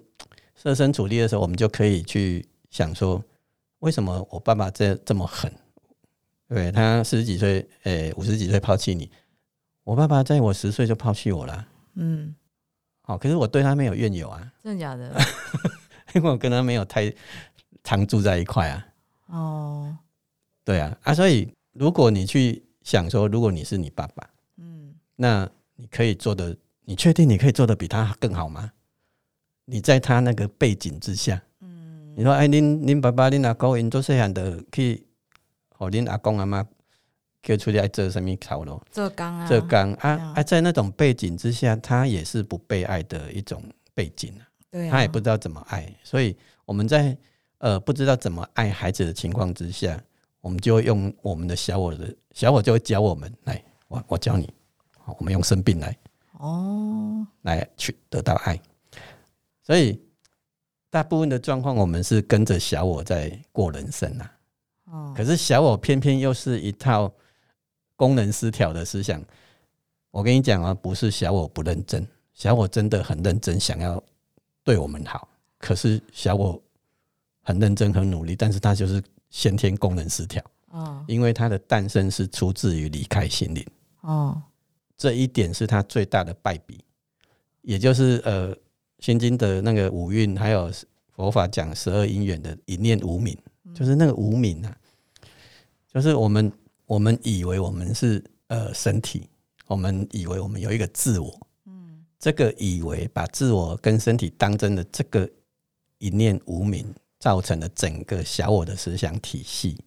[0.55, 3.23] 设身处地的时候，我们就可以去想说。
[3.79, 5.51] 为什么我爸爸这这么狠？
[6.47, 9.09] 对他四十几岁，诶，五十几岁抛弃你。
[9.83, 11.67] 我爸爸在我十岁就抛弃我了。
[11.95, 12.35] 嗯，
[13.11, 14.51] 好，可是我对他没有怨尤啊。
[14.63, 15.13] 真的假的？
[16.15, 17.13] 因为我跟他没有太
[17.83, 18.87] 常住在一块啊。
[19.27, 19.97] 哦，
[20.63, 28.71] 对啊，啊，所以如果你去想说，如果你是你爸爸，嗯，那你可以做的，你确定你可以做的比他更好吗？
[29.65, 31.41] 你在他那个背景之下。
[31.59, 35.05] 嗯你说，哎，您您爸爸、您阿公因做细汉的去，
[35.79, 36.65] 哦，您阿公阿妈
[37.43, 38.81] 叫出来做什么操咯？
[38.91, 40.33] 做工啊，做工啊！
[40.35, 44.41] 啊，在那种背景之下，他也是不被爱的一种背景啊。
[44.69, 47.17] 对，他也不知道怎么爱，所以我们在
[47.57, 50.01] 呃不知道怎么爱孩子的情况之下，
[50.39, 54.49] 我们就会用我们的小我的小我就会教我们来，我我教你，
[54.99, 55.97] 好，我们用生病来
[56.39, 58.59] 哦，来去得到爱，
[59.63, 59.99] 所以。
[60.93, 64.29] 大部分的状况，我们是跟着小我在过人生呐。
[64.87, 67.09] 哦，可是小我偏偏又是一套
[68.01, 69.23] 功能失调的思想。
[70.09, 74.03] 我跟你讲啊，不是小我不认真，小我真的很认真，想要
[74.63, 75.27] 对我们好。
[75.59, 76.59] 可是小我
[77.43, 80.43] 很认真、很努力，但是他就是先天功能失调。
[80.71, 83.63] 哦，因为他的诞生是出自于离开心灵。
[84.01, 84.41] 哦，
[84.97, 86.83] 这一点是他最大的败笔，
[87.61, 88.57] 也就是呃。
[89.01, 90.71] 心经的那个五蕴，还有
[91.15, 93.35] 佛法讲十二因缘的一念无明，
[93.73, 94.77] 就是那个无明啊，
[95.91, 96.53] 就是我们
[96.91, 99.29] 我们以为我们是呃身体，
[99.65, 105.29] 我们以为我们有一个自我，嗯，这个以为把自我跟身体当真的这个
[105.99, 109.81] 一念无明，造成了整个小我的思想体系。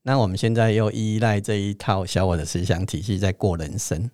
[0.00, 4.10] 那我们现在又依赖这一套小我的思想体系在过人生，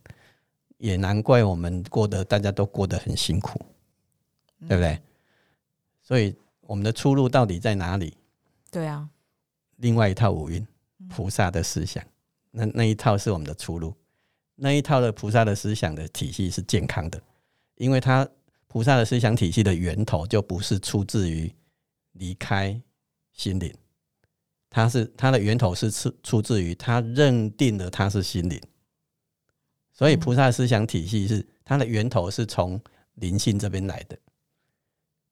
[0.78, 3.60] 也难怪我们过得大家都过得很辛苦。
[4.66, 5.00] 对不对？
[6.02, 8.14] 所以我们的出路到底在哪里？
[8.72, 9.08] 对啊，
[9.76, 10.66] 另外一套五蕴
[11.08, 12.02] 菩萨的思想，
[12.57, 13.95] 那那一套是我们的出路。
[14.55, 17.23] 那一套的菩萨的思想的体系是健康的，
[17.75, 18.27] 因为他
[18.66, 21.55] 菩萨的思想体系的源头就不是出自于
[22.12, 22.81] 离开
[23.33, 23.73] 心灵，
[24.71, 28.59] 它是它的源头是出出自于他认定了他是心灵，
[29.92, 32.81] 所以菩萨思想体系是它的源头是从
[33.16, 34.19] 灵性这边来的。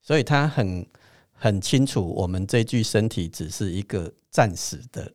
[0.03, 0.87] 所以他很
[1.33, 5.11] 很清楚，我们这具身体只是一个暂时的、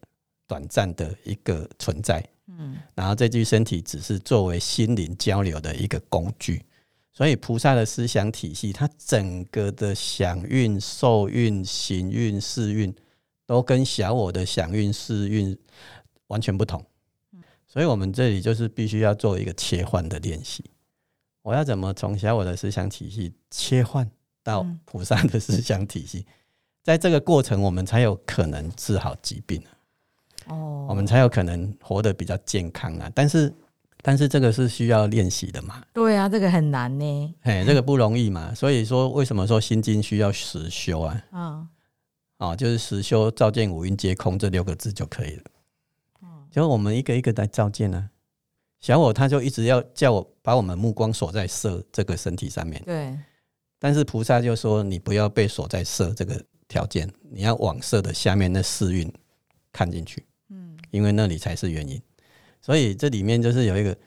[0.49, 2.21] 短暂的一个存在。
[2.47, 6.65] 嗯，然后这具身体只是作为心灵交流的一个工具。
[7.13, 12.93] 所以菩萨的思想体系，它整个的想运、受运、行运、事运，
[13.45, 15.57] 都跟小我的想运、事运
[16.27, 16.83] 完全不同。
[17.67, 20.65] 所以我们这里就是必须要做一个切换的练习。
[21.43, 24.09] 我要怎么从小我的思想体系切换？
[24.41, 26.25] 到菩萨的思想体系，
[26.81, 29.61] 在这个过程，我们才有可能治好疾病
[30.49, 33.11] 哦，我们才有可能活得比较健康啊。
[33.15, 33.53] 但是
[34.01, 37.35] 但是这个是需要练习的嘛，对啊，这个很难呢。
[37.41, 41.23] 哎，这个不容易嘛，所以说为什么说心经需要实修啊？
[41.31, 41.67] 嗯
[42.37, 45.43] 啊，就是实修照见五蕴皆空这六个字就可以了。
[46.49, 48.09] 就我们一个一个来照见啊。
[48.79, 53.13] 小我他就一直要叫我把我们目光锁在色这个身体上面，对，
[53.77, 59.11] 但是菩萨就说你不要被锁在色这个条件，你要往色的下面那四蕴
[59.73, 60.25] 看进去，嗯
[60.91, 62.01] 因为那里才是原因。
[62.61, 63.97] 所以这里面就是有一个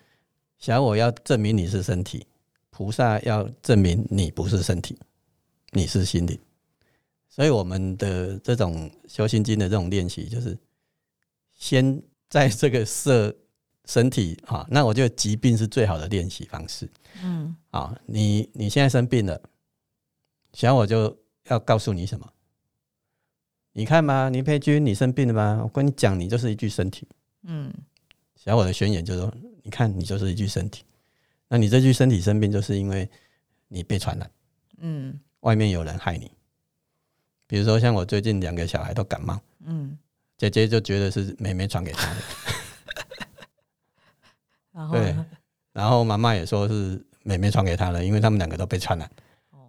[0.58, 2.26] 小我要证明你是身体，
[2.70, 4.98] 菩萨要证明你不是身体，
[5.70, 6.38] 你是心灵。
[7.28, 10.56] 所以我们的这种修心经的这种练习，就是
[11.54, 13.34] 先在这个色
[13.86, 16.88] 身体啊，那我觉得疾病是最好的练习方式
[17.22, 17.98] 嗯啊。
[18.04, 19.40] 你你现在生病了，
[20.52, 21.18] 小我就
[21.48, 22.30] 要告诉你什么？
[23.72, 25.60] 你看吧，倪佩君，你生病了吧？
[25.62, 27.06] 我跟你讲，你就是一具身体。
[27.44, 27.72] 嗯
[28.36, 29.32] 小我的宣言就说
[29.62, 30.84] ：“你看，你就是一具身体。
[31.48, 33.08] 那你这具身体生病，就是因为
[33.68, 34.30] 你被传染，
[34.78, 36.30] 嗯外面有人害你。
[37.46, 39.96] 比如说，像我最近两个小孩都感冒，嗯，
[40.36, 42.20] 姐姐就觉得是妹妹传给她的，
[44.72, 45.26] 然后对呢
[45.72, 49.10] 然后妈妈也说是妹妹传给她的，因为他们两个都被传染。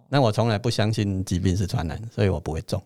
[0.08, 2.82] 那我从来不相信疾病是传染，所以我不会中。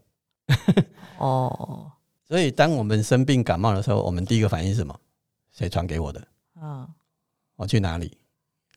[1.18, 1.90] 哦，
[2.26, 4.98] 所以，当我们生病感冒的时候，我们第一个反应是什么？
[5.50, 6.28] 谁传给我的？
[6.60, 6.88] 嗯，
[7.56, 8.16] 我去哪里？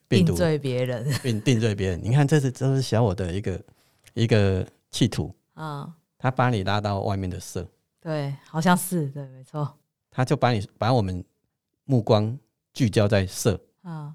[0.07, 0.33] 病毒。
[0.33, 2.01] 定罪别人，病定罪别人。
[2.03, 3.61] 你看，这是这是小我的一个
[4.13, 7.67] 一个企图，啊，他把你拉到外面的色，
[7.99, 9.77] 对，好像是对，没错，
[10.09, 11.23] 他就把你把我们
[11.85, 12.37] 目光
[12.73, 14.13] 聚焦在色，嗯。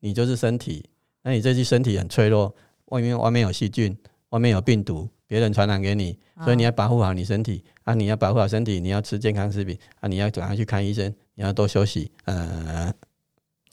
[0.00, 0.88] 你就是身体，
[1.22, 7.94] 那你这具身体很脆弱，外面外面有细菌，外面有病毒，别人传染给你，所以你要保护好你身体啊！
[7.94, 10.08] 你要保护好身体，你要吃健康食品啊！
[10.08, 12.92] 你要赶快去看医生，你要多休息，呃，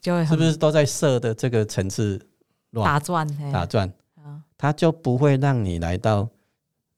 [0.00, 2.20] 就是不是都在色的这个层次
[2.70, 3.26] 乱打转？
[3.50, 3.92] 打转？
[4.18, 6.28] 嗯它就不会让你来到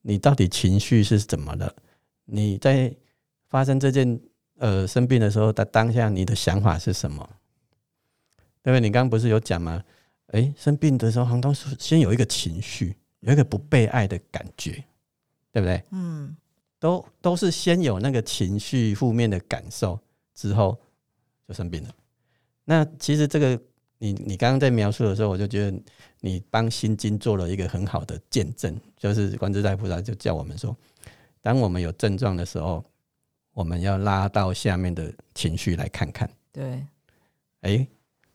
[0.02, 1.74] 你到底情绪是怎么了？
[2.24, 2.94] 你在
[3.48, 4.20] 发生这件
[4.58, 7.28] 呃生病的时候的当下，你的想法是什么？
[8.62, 8.80] 对不对？
[8.80, 9.82] 你刚刚不是有讲吗？
[10.32, 14.72] 诶，生病的时候，好像都是先有一个情绪，有一个不被爱的感觉，
[15.52, 15.82] 对不对？
[15.90, 16.36] 嗯
[16.80, 19.98] 都都是先有那个情绪负面的感受
[20.34, 20.78] 之后
[21.48, 21.94] 就生病了。
[22.64, 23.60] 那其实这个
[23.98, 25.76] 你你刚刚在描述的时候，我就觉得
[26.20, 30.76] 你帮心经做了一个很好的见证，就是观自在菩萨就叫我们说，
[31.40, 32.84] 当我们有症状的时候，
[33.52, 36.30] 我们要拉到下面的情绪来看看。
[36.52, 36.86] 对，
[37.62, 37.88] 诶，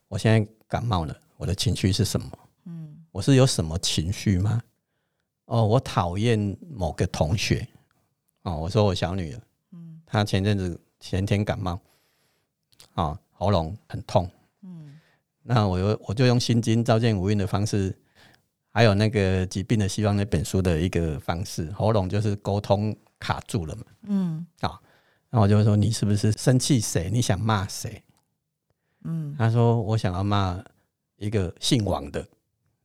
[0.10, 2.30] 我现在感冒了，我的情绪是什么？
[2.65, 4.62] 嗯我是有什么情绪吗？
[5.46, 7.68] 哦，我讨厌某个同学。
[8.44, 11.80] 哦，我说我小女儿，嗯她前阵子前天感冒，
[12.94, 14.30] 啊、喉咙很痛。
[14.64, 15.00] 嗯
[15.42, 17.94] 那我又我就用心经照见五蕴的方式，
[18.72, 23.84] 还有那个疾病的希望那本书的一个方式，喉咙就是沟通卡住了嘛。
[24.04, 27.10] 嗯然后我就会说你是不是生气谁？
[27.12, 28.02] 你想骂谁？
[29.04, 30.64] 嗯他说我想要骂
[31.18, 32.26] 一个姓王的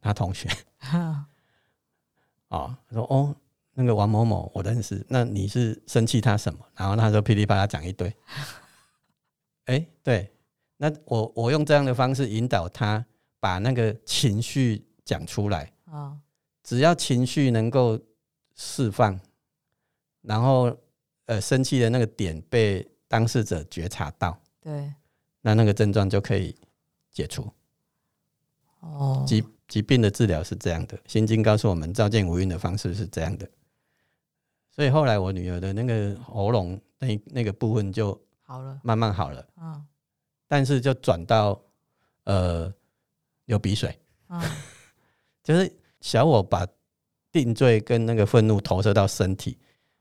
[0.01, 0.49] 他同学。
[0.79, 1.27] 哈
[2.49, 3.35] 啊、他说哦，
[3.75, 6.59] 那个王某某我认识，那你是生气他什么？
[6.75, 8.13] 然后他说噼里啪啦讲一堆。
[9.67, 10.33] 哎、对，
[10.79, 13.05] 那我我用这样的方式引导他
[13.39, 16.19] 把那个情绪讲出来，啊
[16.63, 17.99] 只要情绪能够
[18.57, 19.19] 释放，
[20.23, 20.75] 然后
[21.27, 24.93] 呃生气的那个点被当事者觉察到，对
[25.43, 26.57] 那那个症状就可以
[27.11, 27.47] 解除。
[28.81, 33.49] 哦疾疾病的治疗是这样的，《心经》告诉我们照见五蕴的方式是这样的。
[34.71, 39.87] 所以后来我女儿的那个喉咙那那个部分就好了慢慢好了，嗯
[40.47, 41.61] 但是就转到
[42.25, 42.73] 呃
[43.45, 44.41] 流鼻水，嗯
[45.45, 46.67] 就是小我把
[47.31, 49.59] 定罪跟那个愤怒投射到身体，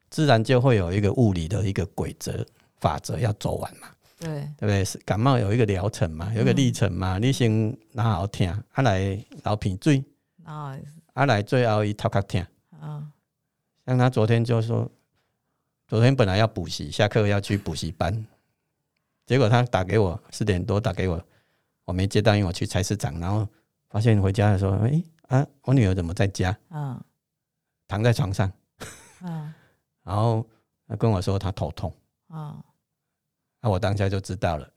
[0.09, 2.45] 自然就会有一个物理的一个规则
[2.79, 3.89] 法则要走完嘛。
[4.19, 4.27] 对。
[4.57, 4.83] 对不对？
[4.85, 7.17] 是感冒有一个疗程嘛，有一个历程嘛。
[7.17, 8.99] 你先拿好听，啊来
[9.43, 10.03] 流鼻水，
[10.43, 10.77] 啊
[11.13, 12.45] 啊来最后一头壳痛。
[12.81, 13.11] 嗯。
[13.85, 14.89] 像他昨天就说，
[15.87, 18.25] 昨天本来要补习，下课要去补习班，
[19.25, 21.23] 结果他打给我四点多打给我，
[21.85, 23.47] 我没接到，因为我去菜市场，然后
[23.89, 26.99] 发现回家的时候，哎、啊，我女儿怎么在家，嗯。
[27.87, 28.51] 躺在床上，
[29.21, 29.53] 嗯。
[30.03, 30.45] 然后
[30.87, 31.93] 他跟我说他头痛，
[32.29, 32.61] 嗯
[33.61, 34.67] 那、我当下就知道了，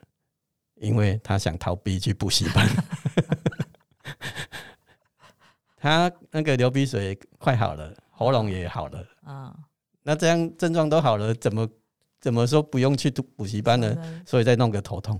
[0.77, 2.69] 因为他想逃避去补习班。
[5.77, 9.55] 他那个流鼻水快好了，喉咙也好了，嗯，
[10.03, 11.69] 那这样症状都好了，怎么
[12.21, 13.95] 怎么说不用去读补习班呢？
[13.95, 14.23] 呢？
[14.27, 15.19] 所以再弄个头痛，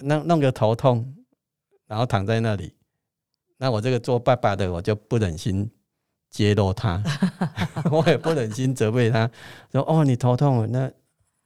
[0.00, 1.14] 弄弄个头痛，
[1.86, 2.74] 然后躺在那里，
[3.56, 5.70] 那我这个做爸爸的我就不忍心
[6.28, 7.00] 揭露他，
[7.92, 9.30] 我也不忍心责备他，
[9.70, 10.90] 说哦你头痛，那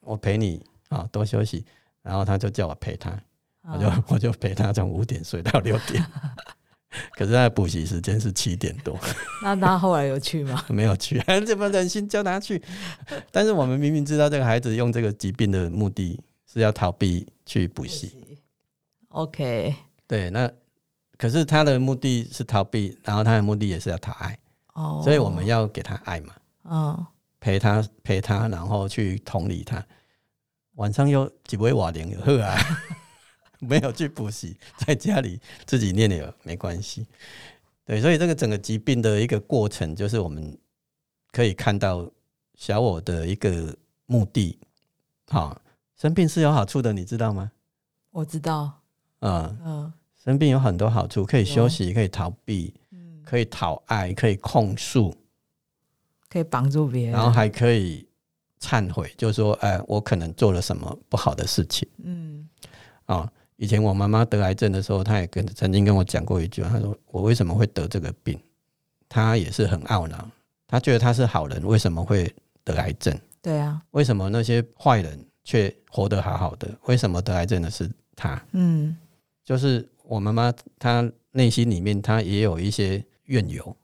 [0.07, 1.64] 我陪你啊多休息，
[2.02, 3.11] 然后他就叫我陪他，
[3.72, 6.04] 我就 我就陪他从五点睡到六点。
[7.12, 8.98] 可是他的补习时间是七点多，
[9.42, 10.64] 那他后来有去吗？
[10.68, 12.62] 没有去，怎么忍心叫他去？
[13.30, 16.18] 但是我们明明知道这个孩子用这个疾病的目的
[16.50, 18.38] 是要逃避去补习。
[19.09, 19.74] OK，
[20.07, 20.50] 对，那
[21.18, 24.38] 可是他的目的是逃避，然后他的目的也是要讨爱。
[24.72, 26.34] 哦，所以我们要给他爱嘛，
[26.64, 27.07] 嗯，
[27.40, 29.84] 陪他陪他，然后去同理他。
[30.77, 32.57] 晚上又几位瓦林喝啊。
[33.59, 34.55] 没有去补习，
[34.87, 37.07] 在家里自己念也没关系。
[37.87, 40.57] 对，所以这个整个疾病的一个过程，就是我们
[41.33, 42.07] 可以看到
[42.55, 43.74] 小我的一个
[44.05, 44.59] 目的。
[45.29, 45.59] 好，
[45.97, 47.51] 生病是有好处的，你知道吗？
[48.11, 48.83] 我知道。
[49.20, 52.74] 嗯嗯，生病有很多好处，可以休息，可以逃避，
[53.24, 55.16] 可以讨爱，可以控诉，
[56.29, 58.05] 可以帮助别人，然后还可以
[58.61, 61.88] 忏悔，就是说，哎，我可能做了什么不好的事情。
[62.02, 62.48] 嗯，
[63.07, 63.30] 啊。
[63.59, 68.38] 以前我妈妈得癌症的时候，她也跟曾经跟我讲过一句话，她说：“我为什么会得这个病？”
[69.09, 70.30] 她也是很懊恼，
[70.66, 72.30] 她觉得她是好人，为什么会
[72.62, 73.18] 得癌症？
[73.40, 76.68] 对啊，为什么那些坏人却活得好好的？
[76.84, 78.44] 为什么得癌症的是她？
[78.52, 78.94] 嗯，
[79.42, 83.74] 就是我妈妈她内心里面她也有一些怨尤，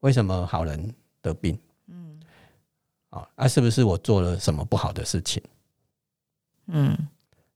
[0.00, 1.58] 为什么好人得病？
[3.10, 5.42] 嗯，啊，啊，是不是我做了什么不好的事情？
[6.66, 6.96] 嗯，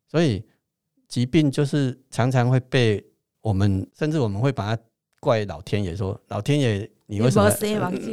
[0.08, 0.44] 所以。
[1.06, 3.04] 疾病就是常常会被
[3.40, 4.82] 我们，甚至我们会把它
[5.20, 7.48] 怪老天爷，说老天爷你为什么？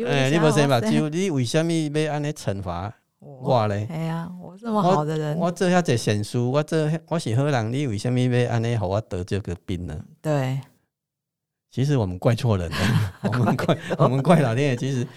[0.06, 3.88] 哎，你不生目睭，你为什么要安尼惩罚我嘞？
[3.90, 10.00] 哎呀，我这么好的人，我做遐济善事，我这我是好人，你为什么要安尼和我得这个病呢？
[10.22, 10.62] 对，
[11.72, 12.78] 其实我们怪错人了，
[13.24, 15.08] 我们怪我们怪老天爷，其实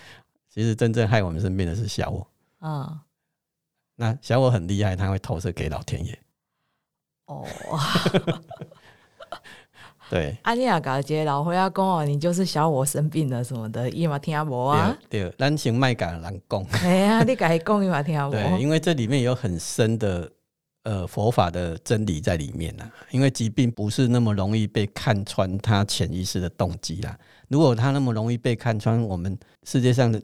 [0.55, 2.24] 其实真正害我们生病的是小我。
[2.61, 3.00] 嗯，
[3.96, 6.16] 那小我很厉害，他会投射给老天爷。
[7.26, 7.44] 哦，
[10.09, 14.96] 对，阿尼亚搞杰老灰阿公哦，你就是小我生病了什么的，伊嘛听无啊？
[15.11, 16.64] 对，咱先卖甲人讲。
[16.84, 18.30] 哎呀，你甲伊讲伊嘛听无？
[18.30, 20.30] 对，因为这里面有很深的
[20.84, 22.88] 呃佛法的真理在里面呐。
[23.11, 27.18] 因为疾病不是那么容易被看穿他潜意识的动机啦。
[27.48, 30.22] 如果他那么容易被看穿，我们世界上的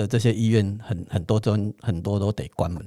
[0.00, 2.84] 的这些医院很很多都很多都得关门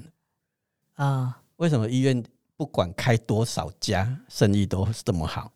[0.95, 1.41] 啊？
[1.57, 2.23] 为什么医院？
[2.55, 5.51] 不管开多少家，生意都这么好，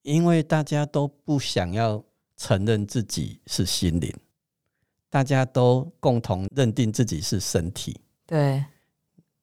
[0.00, 2.02] 因为大家都不想要
[2.36, 4.12] 承认自己是心灵，
[5.10, 8.64] 大家都共同认定自己是身体，对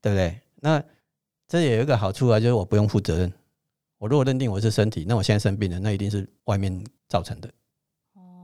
[0.02, 0.42] 对不对？
[0.56, 0.84] 那
[1.48, 3.32] 这也有一个好处啊，就是我不用负责任。
[4.00, 7.50] 我如果认定我是身体，那我现在生病了，那一定是外面造成的，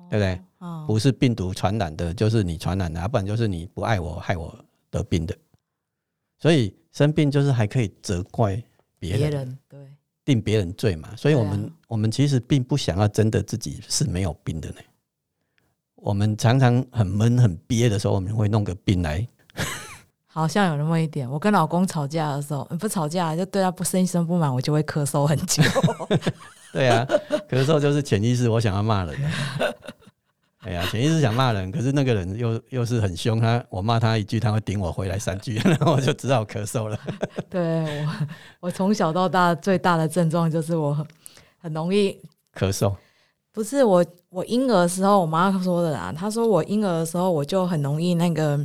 [0.10, 0.42] 对不对？
[0.88, 4.54] 不是病毒传染的，就是你传染的，要不然就是你不爱我害我
[4.90, 5.36] 得病的，
[6.40, 6.76] 所以。
[6.96, 8.64] 生病就是还可以责怪
[8.98, 9.78] 别人，对，
[10.24, 11.14] 定别人罪嘛。
[11.18, 14.76] 所以，我们我们其实并不想要真的自己是没有病的呢。
[15.96, 19.28] 我们常常很闷很憋的时候，我们会弄个病来。
[20.26, 21.30] 好像有那么一点。
[21.30, 25.62] 我跟老公吵架的时候，不吵架就对他不生生不满，我就会咳嗽很久。
[26.76, 27.08] 对啊，
[27.50, 29.16] 咳嗽就是潜意识，我想要骂人。
[30.60, 37.00] 哎呀，潜意识想骂人，可是那个人又又是很凶，他我骂他一句，他会顶我回来三句， 然后我就只好咳嗽了。
[37.50, 38.28] 对我，
[38.60, 41.08] 我从小到大最大的症状就是我很
[41.60, 42.20] 很容易
[42.54, 42.94] 咳嗽。
[43.54, 48.60] 不是我，我婴儿的时候，我妈说的啦，她说我婴儿的时候我就很容易那个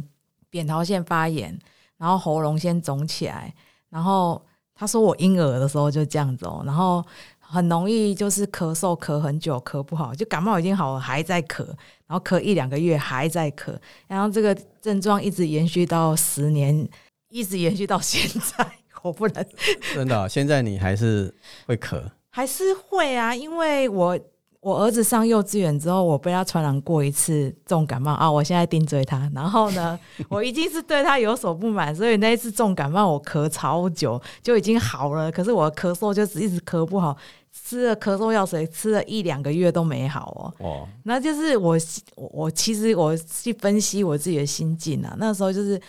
[0.49, 1.57] 扁桃腺发炎，
[1.97, 3.55] 然后喉咙先肿起来，
[3.89, 4.45] 然后
[4.75, 7.05] 她说我婴儿的时候就这样子哦，然后。
[7.51, 11.67] 很容易就是咳嗽，咳很久，咳不好，就感冒已经好了还在咳，
[12.07, 13.77] 然后咳一两个月还在咳，
[14.07, 16.89] 然后这个症状一直延续到十年，
[17.29, 18.67] 一直延续到现在，
[19.03, 19.45] 我不能
[19.95, 21.35] 真的，现在你还是
[21.67, 24.19] 会咳，还是会啊，因为我。
[24.63, 28.31] 我儿子上幼稚园之后，我被他传染过一次重感冒啊！
[28.31, 29.99] 我现在盯追他，然后呢，
[30.29, 37.17] 我已经是对他有所不满，所以那一次重感冒我咳超久就已经好了，可是我咳嗽就一直咳不好，
[37.53, 40.67] 吃了咳嗽药水吃了一两个月都没好哦。
[40.67, 41.77] 哦，那就是我
[42.15, 45.81] 我其实我去分析我自己的心境啊，那时候就是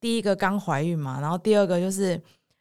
[0.00, 2.20] 第一个刚怀孕嘛，然后第二个就是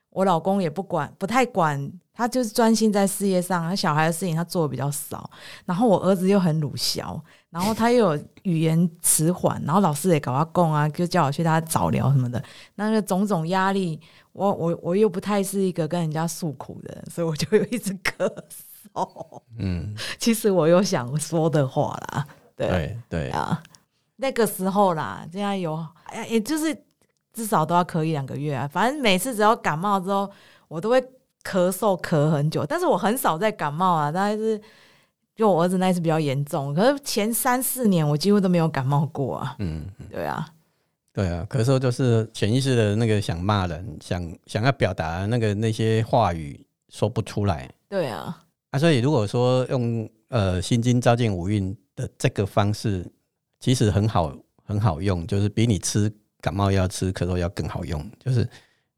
[0.09, 1.91] 我老公也不管不太管。
[2.17, 5.29] 他就是专心在事业上，他小孩的事情他做的比较少。
[5.65, 12.41] 然后我儿子又很鲁小，然后他又有语言迟缓，然后老师也搞他供啊，就叫我去他早疗什么的，
[12.75, 13.99] 那个种种压力，
[14.36, 18.29] 我我我又不太是一个跟人家诉苦的人，所以我就有一直咳
[18.93, 19.41] 嗽。
[19.57, 23.63] 嗯，其实我有想说的话啦，对对对，啊，
[24.17, 26.77] 那个时候啦，这样有，哎，也就是
[27.31, 28.67] 至少都要咳一两个月啊。
[28.67, 30.29] 反正每次只要感冒之后，
[30.67, 31.01] 我都会
[31.43, 34.61] 咳嗽咳很久，但是我很少在感冒啊，大概是
[35.33, 39.55] 就我儿子那一次比较严重，可是前三四年我几乎都没有感冒过啊。
[39.59, 40.47] 嗯，对啊，
[41.16, 46.59] 对啊，咳嗽就是潜意识的那个想骂人，想想要表达那个那些话语
[46.89, 47.72] 说不出来。
[47.88, 53.09] 对啊，啊，所以如果说用呃心经照见五蕴的这个方式，
[53.61, 54.36] 其实很好
[54.66, 56.11] 很好用，就是比你吃
[56.41, 58.45] 感冒药、吃咳嗽药更好用，就是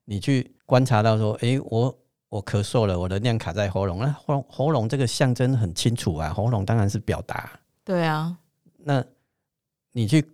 [0.04, 1.96] 你去观察到说，诶，我
[2.30, 7.52] 我咳嗽了，我的量卡在喉咙，那喉喉咙这个象征很清楚啊，喉咙当然是表达，
[7.84, 8.36] 对啊，
[8.80, 9.06] 那
[9.92, 10.28] 你去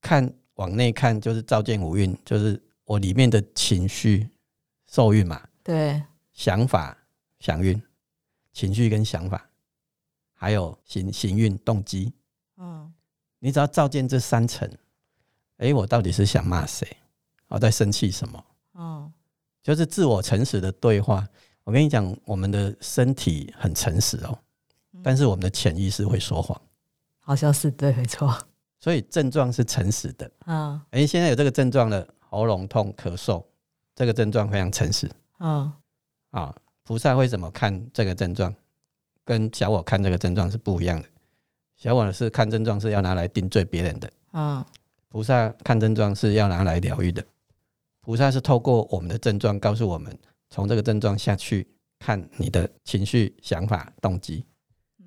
[0.00, 0.28] 看
[0.58, 4.28] 往内看，就是照见五蕴，就是我里面的情绪
[4.86, 6.02] 受孕嘛，对，
[6.32, 6.96] 想法
[7.38, 7.80] 想蕴，
[8.52, 9.48] 情绪跟想法，
[10.34, 12.12] 还有行行运动机，
[12.56, 12.92] 嗯，
[13.38, 14.68] 你只要照见这三层，
[15.58, 16.86] 诶，我到底是想骂谁？
[17.46, 18.44] 我在生气什么？
[18.74, 19.12] 嗯，
[19.62, 21.26] 就是自我诚实的对话。
[21.62, 24.36] 我跟你讲，我们的身体很诚实哦，
[25.04, 26.60] 但是我们的潜意识会说谎，
[27.20, 28.47] 好像是对，没错，
[28.80, 30.30] 所以症状是诚实的。
[30.46, 33.44] 嗯诶，现在有这个症状了，喉咙痛、咳嗽，
[33.94, 35.72] 这个症状非常诚实啊
[36.30, 36.54] 啊。
[36.84, 38.54] 菩萨会怎么看这个症状？
[39.24, 41.08] 跟小我看这个症状是不一样的。
[41.76, 44.64] 小我是看症状是要拿来定罪别人的，嗯
[45.10, 47.22] 菩萨看症状是要拿来疗愈的。
[48.00, 50.18] 菩萨是透过我们的症状告诉我们，
[50.48, 51.68] 从这个症状下去
[51.98, 54.44] 看你的情绪、想法、动机。
[54.98, 55.06] 嗯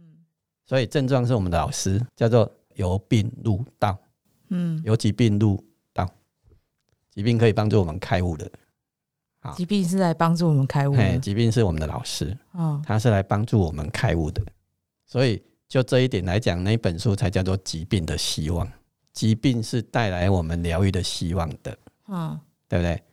[0.67, 2.49] 所以症状是我们的老师，叫做
[2.81, 3.95] 由病入道，
[4.49, 5.63] 嗯，由疾病入
[5.93, 6.09] 道。
[7.11, 8.49] 疾病可以帮助我们开悟的，
[9.39, 14.41] 好疾病是来帮助我们开悟，的，疾病是我们的老师，哦他是来帮助我们开悟的。
[15.05, 18.67] 所以就这一点来讲，那本书才叫做疾病的希望。
[19.13, 21.77] 疾病是带来我们疗愈的希望的，
[22.07, 23.03] 嗯对不对？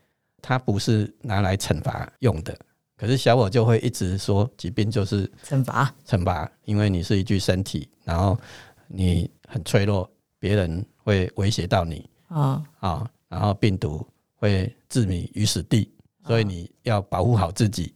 [0.40, 2.56] 它不是拿来惩罚用的。
[2.96, 8.38] 可是小我就会一直说，疾病就是惩罚，惩罚，因为你是一具身体，然后
[8.86, 12.08] 你很脆弱，别人会威胁到你。
[12.28, 12.62] 啊。
[12.80, 15.92] 啊，然后病毒会置你于死地，
[16.26, 17.94] 所以你要保护好自己，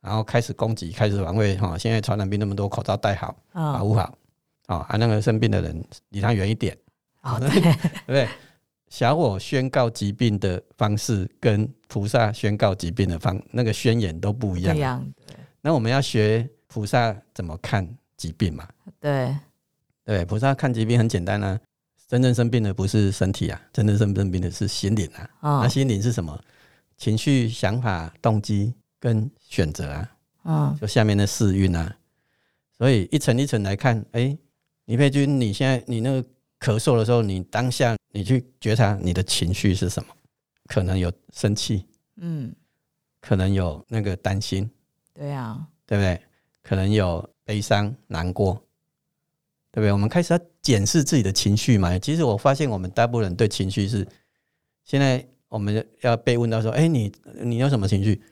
[0.00, 1.78] 然后开始攻击，开始防卫哈。
[1.78, 4.18] 现在传染病那么多，口罩戴好，保嗯，护好。
[4.66, 6.76] 啊，啊，那个生病的人离他远一点，
[7.22, 7.72] 哦 对，对
[8.06, 8.28] 不对？
[8.88, 14.76] 小我宣告疾病的方式跟菩萨宣告疾病的方那个宣言都不一样。
[14.76, 14.78] 一。
[14.78, 15.04] 样，
[15.60, 18.68] 那我们要学菩萨怎么看疾病嘛？
[19.00, 19.36] 对，
[20.04, 21.58] 对，菩萨看疾病很简单啊，
[22.06, 25.28] 真正生病的不是身体啊，真正生病的是心灵啊。
[25.40, 26.38] 那嗯心灵是什么？
[26.96, 31.96] 情绪、想法、动机跟选择啊，啊就下面的四蕴啊。
[32.76, 34.36] 所以一层一层来看，哎，
[34.84, 36.22] 李佩君，你现在你那个
[36.60, 40.08] 咳嗽的时候，你当下你去觉察你的情绪是什么？
[40.66, 41.86] 可能有生气，
[42.16, 42.54] 嗯，
[43.20, 44.70] 可能有那个担心，
[45.12, 46.20] 对啊，对不对？
[46.62, 48.62] 可能有悲伤、难过，
[49.74, 49.90] 对不对？
[49.90, 51.98] 我们开始要检视自己的情绪嘛。
[51.98, 54.06] 其实我发现，我们大部分人对情绪是，
[54.84, 57.10] 现在我们要被问到说：“哎，你
[57.42, 58.22] 你有什么情绪？”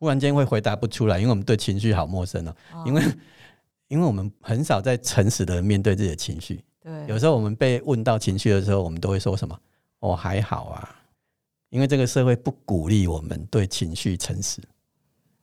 [0.00, 2.56] 忽然间会回答不出来，因为我们对情绪好陌生哦。
[2.72, 3.02] 哦因为
[3.88, 6.64] 因为我们很少在诚实的面对自己的情绪。
[6.80, 9.60] 对，有时候我们被问到情绪的时候，我们都会说什么？
[9.98, 10.96] 哦，还好啊。
[11.68, 14.62] 因为这个社会不鼓励我们对情绪诚实。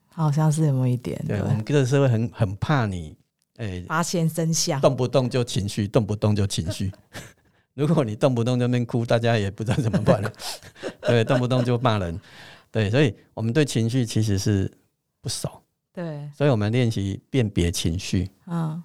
[0.08, 3.16] 好像是有那么一点，对对我，们这个社会很很怕你，
[3.58, 6.91] 哎、发现真相，动不动就情绪，动不动就情绪。
[7.74, 10.34] 如果你动不动就那边哭，大家也不知道怎么办了。
[11.01, 12.20] 对，动不动就骂人。
[12.72, 14.70] 对，所以我们对情绪其实是
[15.22, 15.62] 不熟，
[15.93, 18.84] 对，所以我们练习辨别情绪嗯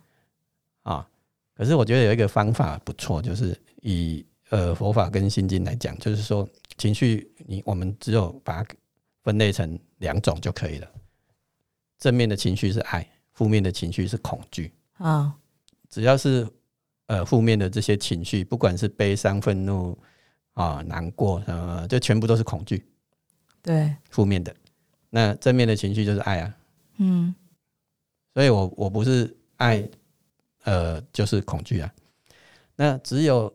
[0.82, 1.06] 啊。
[1.54, 6.48] 可是我觉得有一个方法不错，就是以呃佛法跟心经来讲，就是说
[6.78, 8.74] 情绪你我们只有把它
[9.22, 10.88] 分类成两种就可以了。
[11.98, 13.06] 正面的情绪是爱，
[13.40, 14.70] 负面的情绪是恐惧。
[14.98, 15.34] 啊
[15.88, 16.46] 只要是
[17.06, 19.98] 呃负面的这些情绪，不管是悲伤、愤怒
[20.52, 22.86] 啊、难过，什么，就全部都是恐惧，
[23.62, 24.54] 对，负面的。
[25.08, 26.54] 那正面的情绪就是爱啊，
[26.98, 27.34] 嗯
[28.34, 29.88] 所以我我不是爱，
[30.64, 31.90] 呃，就是恐惧啊。
[32.76, 33.52] 那只有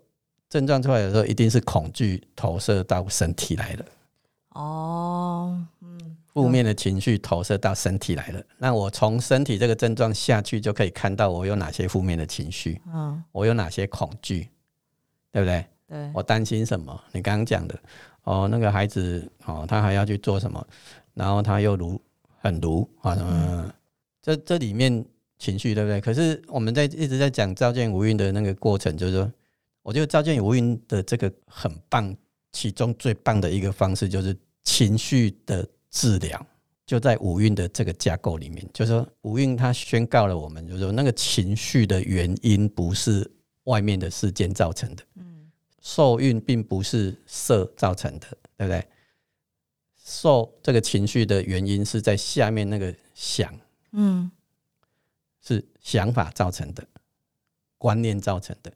[0.50, 3.86] 症状出来的时候，一定是恐惧投射到身体来了。
[4.50, 5.95] 哦，嗯，
[6.36, 8.44] 负面的情绪投射到身体来了。
[8.58, 14.50] 那我从身体这个症状下去，就可以看到我有哪些负面的情绪，嗯，我有哪些恐惧，
[15.32, 15.66] 对不对？
[15.88, 17.02] 对，我担心什么？
[17.14, 17.80] 你刚刚讲的
[18.26, 20.68] 哦，那个孩子哦，他还要去做什么？
[21.14, 22.02] 然后他又如
[22.42, 23.72] 很如啊，嗯，
[24.22, 25.06] 这这里面
[25.40, 26.02] 情绪对不对？
[26.02, 29.32] 可是我们在一直在讲照见无孕的那个过程，就是说，
[29.84, 32.14] 我觉得照见无孕的这个很棒，
[32.52, 35.66] 其中最棒的一个方式就是情绪的
[35.96, 36.46] 治疗，
[36.86, 43.32] 就在五运的这个架构里面，就是说五运它宣告了我们，就是说那个情绪的原因不是
[43.64, 48.28] 外面的事件造成的，嗯，受孕并不是色造成的，
[48.58, 48.86] 对不对？
[50.04, 53.58] 受这个情绪的原因是在下面那个想，
[53.94, 54.30] 嗯，
[55.42, 56.86] 是想法造成的，
[57.78, 58.70] 观念造成的，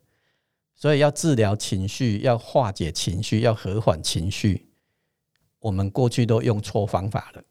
[0.74, 4.69] 所以要治疗情绪，要化解情绪，要和缓情绪，
[5.60, 7.44] 我们过去都用错方法了。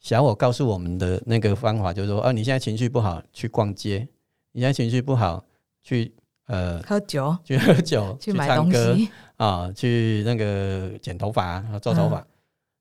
[0.00, 4.06] 小我告诉我们的那个方法就是说，啊，你现在情绪不好，去逛街；
[4.52, 5.42] 你现在情绪不好，
[5.82, 6.14] 去
[6.46, 12.26] 呃喝酒，去喝酒， 去买东唱歌西，啊，去那个剪头发、做头发，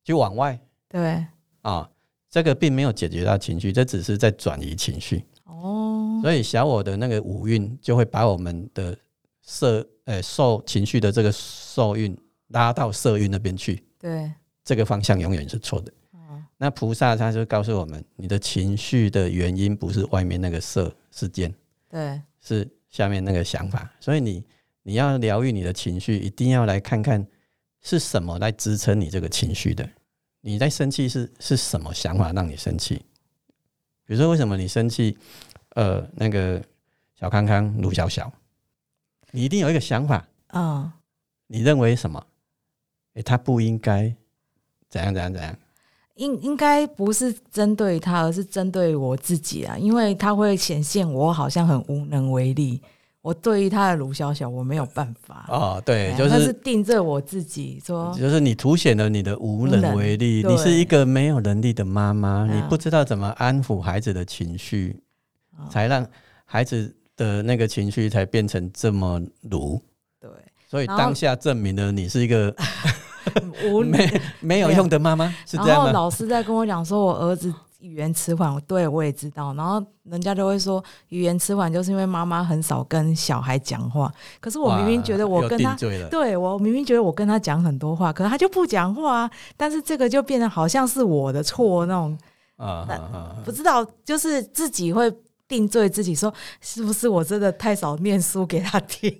[0.03, 0.59] 去往外。
[0.89, 1.25] 对，
[1.61, 1.89] 啊，
[2.29, 5.23] 这个并没有解决到情绪，这只是在转移情绪。
[5.45, 8.97] 哦，所以小我的那个五运就会把我们的
[9.41, 12.17] 色呃受情绪的这个受运
[12.49, 14.29] 拉到色运那边去，对，
[14.63, 15.93] 这个方向永远是错的。
[16.13, 21.53] 嗯，那菩萨他就告诉我们，你的情绪的原因不是外面那个色事件，
[21.89, 23.91] 对，是下面那个想法。
[23.99, 24.43] 所以你
[24.83, 27.25] 你要疗愈你的情绪，一定要来看看
[27.81, 29.87] 是什么来支撑你这个情绪的。
[30.41, 32.95] 你在生气是是什么想法让你生气？
[34.05, 35.17] 比如说，为什么你生气？
[35.75, 36.63] 呃，那个
[37.15, 38.31] 小康康、卢小小，
[39.31, 40.91] 你一定有一个想法，哦，
[41.47, 42.23] 你认为什么？
[43.15, 44.15] 诶、他不应该
[44.93, 45.55] 怎样怎样怎样。
[46.15, 52.79] 应应该不是针对他，而是针对我自己啊，因为他会显现我好像很无能为力。
[53.23, 55.45] 我对于他的卢小小，我没有办法。
[55.47, 65.01] 哦，对，就是定罪我自己说，就是你凸显了你的无能为力，你是一个没有能力的妈妈，嗯你不知道怎么安抚孩子的情绪，
[65.57, 66.05] 嗯才让
[66.45, 69.19] 孩子的那个情绪才变成这么
[69.49, 69.81] 鲁。
[70.19, 70.29] 对，
[70.69, 72.53] 所以当下证明了你是一个
[73.65, 75.91] 无没没有用的妈妈，是这然后？
[75.91, 79.53] 老师在跟我讲说，我儿子语言迟缓，对我也知道。
[79.55, 84.11] 然后人家都会说，语言迟缓就是因为妈妈很少跟小孩讲话。
[84.39, 85.75] 可是我明明觉得我跟他，
[86.09, 89.31] 对我明明觉得我跟他讲很多话，可是他就不讲话啊。
[89.57, 92.17] 但是这个就变得好像是我的错那种，
[92.57, 93.35] 啊！
[93.43, 95.11] 不知道就是自己会
[95.47, 99.13] 定罪自己，说是不是我真的太少念书给他听？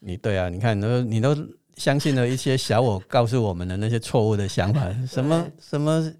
[0.00, 1.34] 你对啊，你看，你都你都
[1.76, 6.12] 相信了一些小我告诉我们的那些错误的想法， 什么什么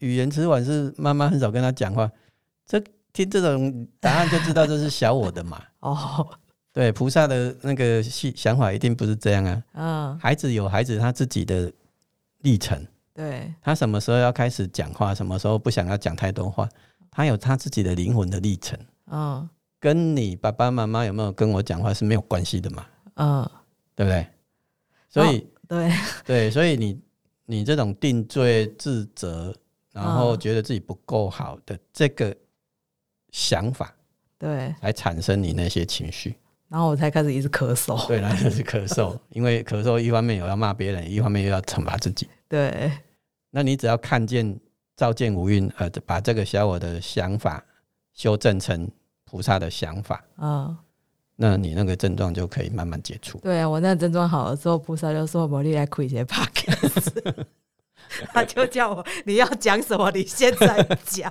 [0.00, 2.10] 语言迟缓是妈妈很少跟他讲话，
[2.66, 2.82] 这
[3.12, 5.62] 听这种答案就知道这是小我的嘛。
[5.80, 6.28] 哦，
[6.72, 9.62] 对，菩萨的那个细想法一定不是这样啊。
[9.74, 11.72] 嗯，孩子有孩子他自己的
[12.40, 16.68] 历程，对，他什么时候要开始讲话，什么时候不想要讲太多话，
[17.10, 18.78] 他有他自己的灵魂的历程，
[19.10, 19.48] 嗯。
[19.78, 22.86] 跟你爸爸妈妈有没有跟我讲话是没有关系的嘛，
[23.16, 23.48] 嗯，
[23.94, 24.26] 对不对？
[25.22, 25.92] 所以、对，
[26.26, 27.00] 对，所以你
[27.46, 29.54] 你这种定罪、自责，
[29.92, 32.36] 然后嗯觉得自己不够好的这个
[33.32, 33.94] 想法，
[34.38, 36.36] 对，来产生你那些情绪。
[36.68, 38.06] 然后我才开始一直咳嗽。
[38.08, 42.28] 对，那就是咳嗽， 因为咳嗽一方面有要骂别人，一方面又要惩罚自己。
[42.48, 42.92] 对，
[43.50, 44.58] 那你只要看见
[44.96, 47.64] 照见无蕴，呃，把这个小我的想法
[48.12, 48.90] 修正成
[49.24, 50.76] 菩萨的想法，嗯，
[51.36, 53.38] 那你那个症状就可以慢慢解除。
[53.38, 57.22] 对啊，我那个症状好了之后，菩萨就说：“我你来开一些 podcast。
[58.32, 61.30] ”他就叫我你要讲什么，你现在讲，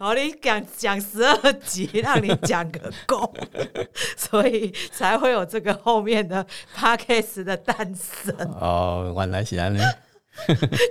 [0.00, 3.32] 好， 你讲讲十二集，让你讲个够，
[4.16, 6.44] 所以才会有这个后面的
[6.74, 8.34] podcast 的诞生。
[8.58, 9.78] 哦，原来是安尼。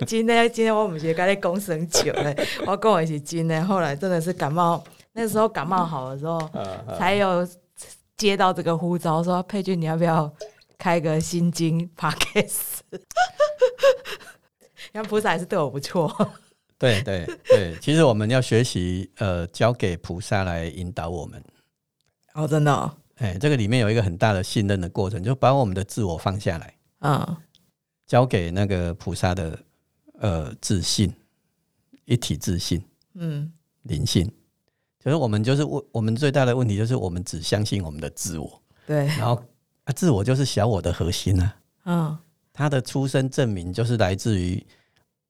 [0.08, 4.82] 今天今天我们是跟你讲生酒嘞，我跟我一起今天，后来真的是感冒，
[5.14, 6.40] 那时候感冒好了之后，
[6.98, 7.46] 才有
[8.18, 10.34] 接到这个呼召，说佩君你要不要
[10.78, 12.80] 开个心经 podcast？
[14.94, 16.08] 看菩萨还是对我不错，
[16.78, 21.44] 对对对，其实我们要学习，呃，交给菩萨来引导我们。
[22.34, 27.38] 哦，真的、哦，哎，这个里面有一个很大的信任的过程，就把我们的自我放下来，嗯
[28.06, 29.58] 交给那个菩萨的
[30.20, 31.12] 呃自信，
[32.06, 32.84] 一体自信。
[33.16, 33.52] 嗯，
[33.84, 34.32] 灵性，
[35.04, 39.44] 就是我们就是我我们最大的问题就是我们只相信我们的自我，对，然后
[39.84, 42.18] 啊自我就是小我的核心啊，嗯。
[42.56, 44.64] 他的出生证明就是来自于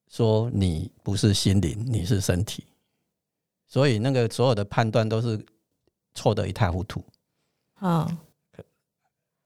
[0.09, 2.65] 说你不是心灵，你是身体，
[3.69, 5.41] 所以那个所有的判断都是
[6.13, 7.01] 错的一塌糊涂。
[7.79, 8.17] 嗯，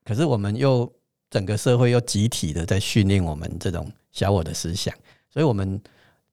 [0.04, 0.92] 可是我们又
[1.30, 4.92] 整个社会又集体的在训练我们这种小我的思想，
[5.30, 5.80] 所以我们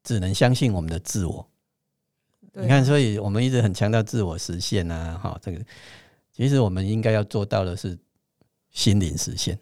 [0.03, 1.47] 只能相信我们的自我。
[2.55, 5.59] 对你看，所以我们一直很强调自我实现啊，哈，这个
[6.31, 7.97] 其实我们应该要做到的是
[8.71, 9.59] 心灵实现。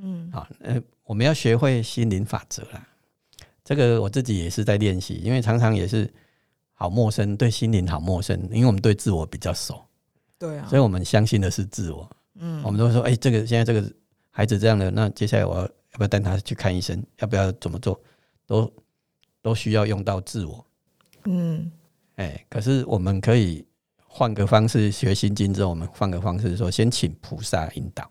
[0.00, 2.86] 嗯好，呃，我们要学会心灵法则啦。
[3.64, 6.08] 这个我自己也是在练习，因为常常也是
[6.72, 9.84] 好陌生，对心灵好陌生，因为我们对自我比较熟，
[10.38, 12.08] 对啊所以我们相信的是自我。
[12.38, 13.92] 嗯我们都说，哎、这个现在这个
[14.30, 17.02] 孩子这样的，那接下来我要要不要带他去看医生？
[17.18, 18.00] 要不要怎么做？
[18.46, 18.72] 都
[19.42, 20.64] 都需要用到自我。
[21.24, 21.68] 嗯
[22.16, 23.64] 哎、可是我们可以
[23.96, 28.10] 换个方式学心经之后，我们换个方式说，先请菩萨引导。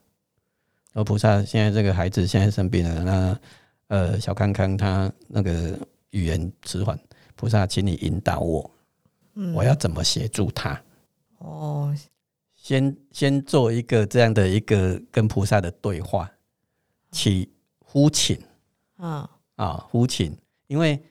[0.94, 3.40] 而菩萨现在这个孩子现在生病了，那
[3.88, 5.78] 呃小康康他那个
[6.12, 6.98] 语言迟缓，
[7.36, 8.72] 菩萨，请你引导我，
[9.34, 9.54] 嗯。
[9.54, 10.82] 我要怎么协助他？
[11.40, 11.94] 哦。
[12.56, 16.32] 先先做一个这样的一个跟菩萨的对话，
[17.12, 18.40] 起呼请
[18.98, 19.28] 嗯。
[19.56, 20.38] 啊，呼请，
[20.68, 21.02] 因为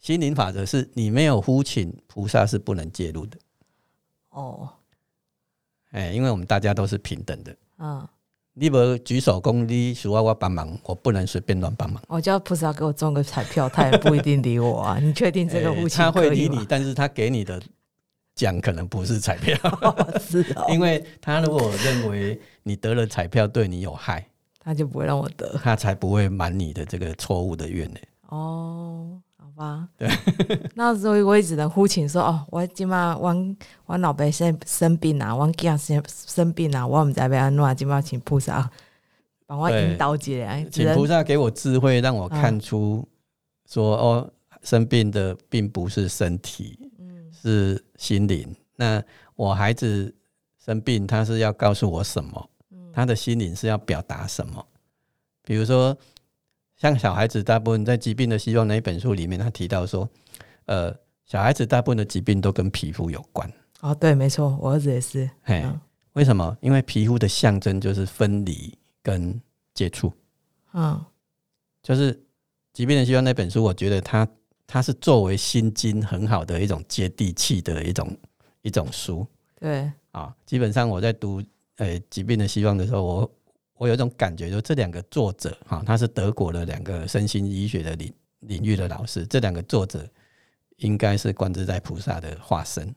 [0.00, 3.38] 心灵法则是你没有呼请，菩萨是不能介入的。
[4.30, 4.68] 哦
[5.90, 7.54] 哎，因为我们大家都是平等的。
[7.78, 8.08] 嗯，
[8.54, 12.02] 你不举手公，你需要我帮忙，我不能随便乱帮忙。
[12.08, 14.98] 我叫菩萨给我中个彩票，他也不一定理我啊。
[15.02, 17.60] 你确定这个他会理你，但是他给你的
[18.34, 24.26] 奖可能不是彩票， 哦是哦， 因为他如果认为你得了彩票对你有害，
[24.60, 27.98] 他就不会让我得他才不会满你的这个错误的愿呢。
[28.28, 29.20] 哦。
[29.60, 30.08] 好吧，对，
[30.74, 33.34] 那所以我也只能呼请说哦，我今嘛我
[33.84, 38.70] 我老爸生生病啊，我囝生生病啊，我唔知要安怎，今嘛请菩萨
[39.46, 43.06] 帮我引导一下，只能请菩萨给我智慧，让我看出
[43.68, 44.32] 说、哦，
[44.62, 48.54] 生病的并不是身体，嗯是心灵。
[48.76, 49.02] 那
[49.36, 50.14] 我孩子
[50.64, 52.50] 生病，他是要告诉我什么？
[52.72, 54.64] 嗯他的心灵是要表达什么？
[55.44, 55.96] 比如说，
[56.80, 60.08] 像小孩子大部分在《疾病的希望》那一本书里面，他提到说，
[60.64, 60.90] 呃，
[61.26, 63.52] 小孩子大部分的疾病都跟皮肤有关。
[63.80, 65.78] 哦，对，没错，我儿子也是，嘿，嗯
[66.14, 66.56] 为什么？
[66.62, 69.38] 因为皮肤的象征就是分离跟
[69.74, 70.10] 接触。
[70.72, 70.98] 嗯
[71.82, 72.14] 就是
[72.72, 74.26] 《疾病的希望》那本书，我觉得它
[74.66, 78.16] 它是作为心经很好的一种接地气的一种
[78.62, 79.26] 一种书
[79.60, 80.34] 对，啊。
[80.46, 81.42] 基本上我在读
[81.76, 83.30] 呃《疾病的希望》的时候，我
[83.80, 90.06] 我有一种感觉，就这两个作者哈，他是德国的两个身心医学的领领域的老师，这两个作者
[90.76, 92.94] 应该是观自在菩萨的化身，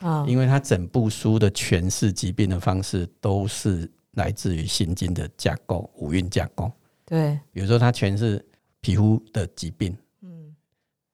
[0.00, 6.68] 啊，因为他整部书的诠释疾病的方式都是来自于心经的架构，五蕴架构。
[7.06, 8.44] 对，比如说他诠释
[8.80, 10.52] 皮肤的疾病嗯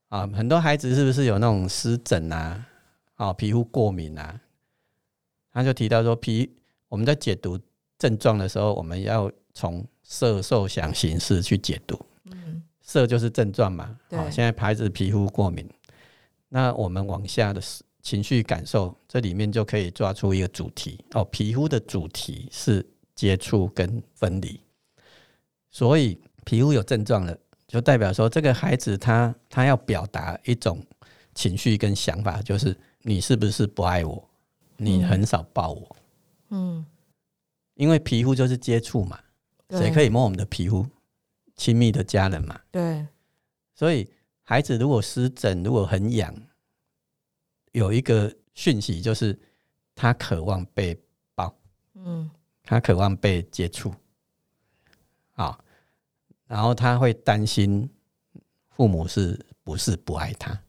[0.08, 2.66] 啊，很多孩子是不是有那种湿疹啊，
[3.16, 4.40] 啊，皮肤过敏啊？
[5.52, 6.50] 他就提到说皮，
[6.88, 7.60] 我们在解读
[8.00, 11.96] 症状的时候，我们要从色、受、想、行、识去解读。
[12.24, 14.18] 嗯色就是症状嘛，对。
[14.18, 15.64] 好，现在孩子皮肤过敏，
[16.48, 17.62] 那我们往下的
[18.02, 20.98] 情绪感受，这里面就可以抓出一个主题。
[21.12, 22.84] 哦，皮肤的主题是
[23.14, 24.58] 接触跟分离，
[25.70, 27.38] 所以皮肤有症状了，
[27.68, 30.84] 就代表说这个孩子他他要表达一种
[31.32, 34.28] 情绪跟想法，就是你是不是不爱我？
[34.76, 35.06] 你嗯。
[35.06, 35.96] 很少抱我，
[36.48, 36.84] 嗯，
[37.80, 39.18] 因为皮肤就是接触嘛，
[39.66, 39.80] 对。
[39.80, 40.86] 谁可以摸我们的皮肤？
[41.56, 43.06] 亲密的家人嘛，对，
[43.74, 44.06] 所以
[44.42, 46.34] 孩子如果湿疹，如果很痒，
[47.72, 49.38] 有一个讯息就是
[49.94, 50.94] 他渴望被
[51.34, 51.58] 抱，
[51.94, 52.30] 嗯。
[52.62, 53.92] 他渴望被接触，
[55.32, 55.64] 好，
[56.46, 57.90] 然后他会担心
[58.68, 60.62] 父母是不是不爱他，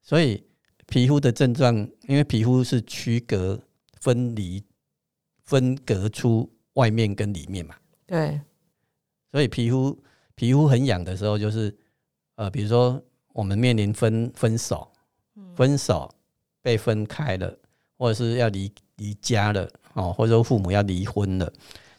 [0.00, 0.42] 所以
[0.86, 1.76] 皮肤的症状，
[2.08, 3.60] 因为皮肤是区隔、
[4.00, 4.64] 分离、
[5.52, 7.74] 分隔出外面跟里面嘛，
[8.06, 8.40] 对，
[9.30, 10.02] 所以皮肤
[10.34, 11.76] 皮肤很痒的时候，就是
[12.36, 12.98] 呃，比如说
[13.34, 14.90] 我们面临分分手，
[15.54, 16.10] 分手
[16.62, 17.54] 被分开了，
[17.98, 21.52] 或者是要离离家了哦，或者说父母要离婚了，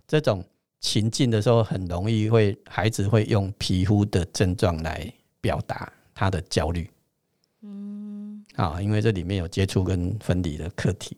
[0.07, 0.43] 这种
[0.79, 6.89] 情境的时候，很容易会孩子会用皮肤的症状来表达他的焦虑。
[7.61, 8.43] 嗯。
[8.55, 11.15] 啊，因为这里面有接触跟分离的课题。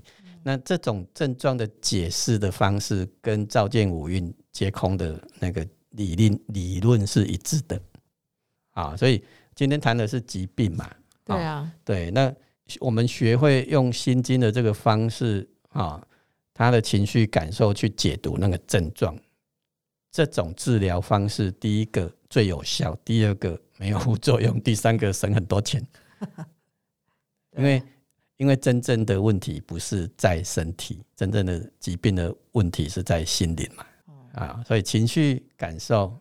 [0.47, 7.81] 那这种症状的解释的方式，跟照见五蕴皆空的那个理论理论是一致的。
[8.73, 9.23] 啊，所以
[9.55, 10.87] 今天谈的是疾病嘛，
[11.23, 12.31] 对啊，对，那
[12.79, 16.05] 我们学会用心经的这个方式啊，
[16.53, 19.17] 他的情绪感受去解读那个症状，
[20.11, 25.83] 这种治疗方式，第一个最有效，第二个没有副作用，第三个省很多钱。
[27.57, 27.81] 因为
[28.37, 33.85] 因为真正的问题不是在身体，真正的疾病的问题是在心灵嘛。
[34.33, 36.19] 啊，所以情绪感受，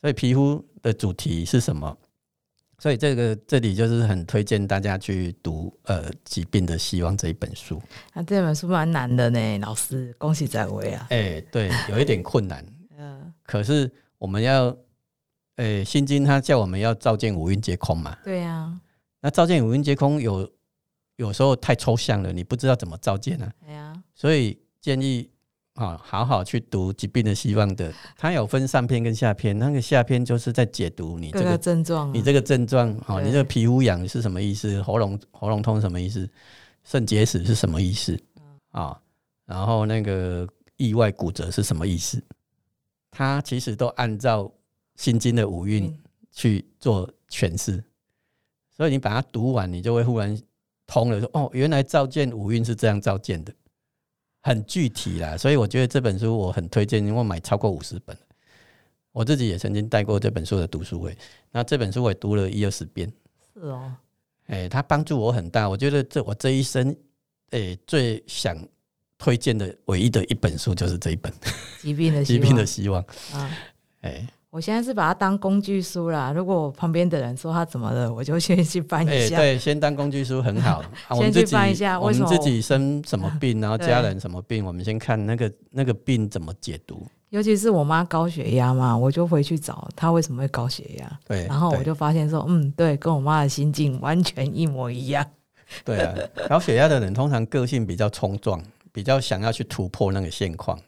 [0.00, 1.96] 所以皮肤的主题是什么？
[2.78, 7.80] 所以这个这里就是很推荐大家去读呃《疾病的希望》这一本书。
[8.12, 11.06] 那这本书蛮难的呢，老师，恭喜在位啊！
[11.08, 12.62] 哎，对，有一点困难。
[12.98, 14.76] 嗯，可是我们要，
[15.56, 18.14] 哎，《心经》它叫我们要照见五蕴皆空嘛。
[18.22, 18.78] 对呀。
[19.20, 20.46] 那照见五蕴皆空有
[21.16, 23.50] 有时候太抽象了，你不知道怎么照见呢？
[23.64, 24.02] 对呀。
[24.14, 25.30] 所以建议。
[25.74, 29.58] 啊，好好去读《疾病的希望》的，它有分上篇跟下篇。
[29.58, 34.80] 那个下篇就是在解读你这个症状，你这个症状，哦，你这个皮肤痒是什么意思？
[34.82, 36.30] 喉咙喉咙痛什么意思？
[36.84, 38.16] 肾结石是什么意思？
[38.70, 38.96] 啊，
[39.46, 42.22] 然后那个意外骨折是什么意思？
[43.10, 44.44] 它其实都按照
[44.94, 45.92] 《心经》的五蕴
[46.30, 47.82] 去做诠释，
[48.76, 50.40] 所以你把它读完，你就会忽然
[50.86, 53.52] 通了，说哦，原来照见五蕴是这样照见的。
[54.42, 58.14] 很具体啦，所以我觉得这本书我很推荐，因为我买超过五十本，
[59.10, 61.16] 我自己也曾经带过这本书的读书会。
[61.50, 63.10] 那这本书我也读了一二十遍。
[63.54, 63.90] 是哦，
[64.48, 65.66] 哎，它帮助我很大。
[65.66, 66.94] 我觉得这我这一生，
[67.52, 68.54] 哎，最想
[69.16, 71.32] 推荐的唯一的一本书就是这一本
[71.80, 73.02] 《疾病的 疾病的希望》
[73.34, 73.50] 啊，
[74.02, 74.28] 哎。
[74.54, 76.30] 我现在是把它当工具书啦。
[76.30, 79.36] 如果我旁边的人说他怎么了，我就先去翻一下。
[79.36, 80.80] 对，先当工具书很好。
[81.18, 87.04] 先去翻一下，我们自己生什么病， 然后家人什么病，我们先看那个那个病怎么解读。
[87.30, 91.18] 尤其是我妈高血压嘛，我就回去找她为什么会高血压。
[91.26, 95.26] 对，然后我就发现说，嗯，对，跟我妈的心境完全一模一样。
[95.84, 96.14] 对啊，
[96.48, 100.78] 高血压的人通常个性比较冲撞，比较想要去突破那个现况，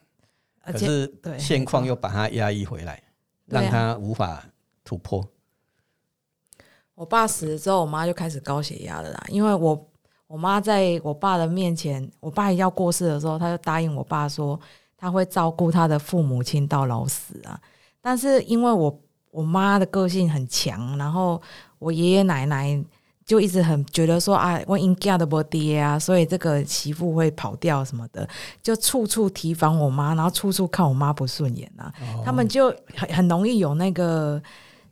[0.65, 3.03] 可是现况又把它压抑回来。
[3.47, 4.45] 让他无法
[4.85, 5.25] 突破。
[6.95, 9.25] 我爸死了之后，我妈就开始高血压了啦。
[9.29, 9.89] 因为我
[10.27, 14.59] 我妈在我爸的面前，我爸要过世的时候，她就答应我爸说
[14.97, 17.61] 他会照顾他的父母亲到老死啊。
[18.01, 21.41] 但是因为我我妈的个性很强，然后
[21.79, 22.85] 我爷爷奶奶。
[23.27, 28.27] 就一直很觉得说啊，我应嫁的不爹啊，所以这个媳妇会跑掉什么的，
[28.63, 31.93] 就处处提防我妈，然后处处看我妈不顺眼啊。
[32.25, 34.41] 他们就很很容易有那个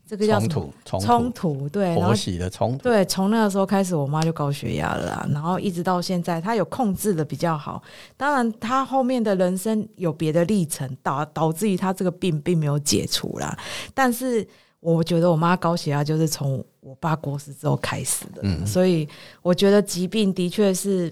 [0.05, 2.83] 这个叫冲突冲突，对，婆媳的冲突。
[2.83, 7.81] 对，从那个时候开始，我妈就高血压了，然后一直到现在，她有控制的比较好。
[8.17, 13.57] 当然，她后面的人生有别的历程，导导致于她这个病并没有解除啦。
[13.95, 14.45] 但是。
[14.85, 19.09] 我觉得我妈高血压就是从我爸过世之后开始的，所以
[19.41, 21.11] 我觉得疾病的确是，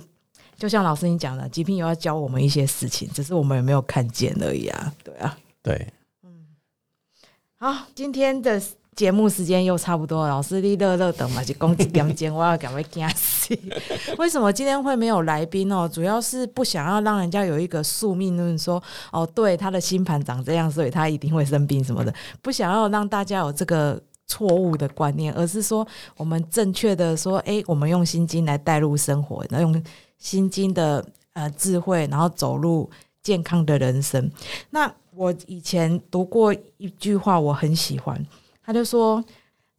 [0.57, 5.89] 就像老师你讲的，疾病有要教我们一些事情，只是我们有没有看见而已啊，对啊，对，
[6.23, 6.31] 嗯，
[7.57, 8.63] 好，今天的。
[8.95, 13.59] 节目时间又差不多，老师你乐乐等嘛，就公几点钟，我要赶快惊死。
[14.19, 15.89] 为什么今天会没有来宾哦？
[15.91, 22.13] 主要是不想要让人家有一个宿命论，说哦，对他的星盘长这样，所以他一定会生病什么的，
[22.43, 29.85] 不想要让大家有这个错误的观念，而是说我们正确的说，哎，我们用心经来带入生活，那用
[30.19, 32.89] 心经的呃智慧，然后走入
[33.23, 34.31] 健康的人生。
[34.71, 38.27] 那我以前读过一句话，我很喜欢。
[38.65, 39.23] 他就说：“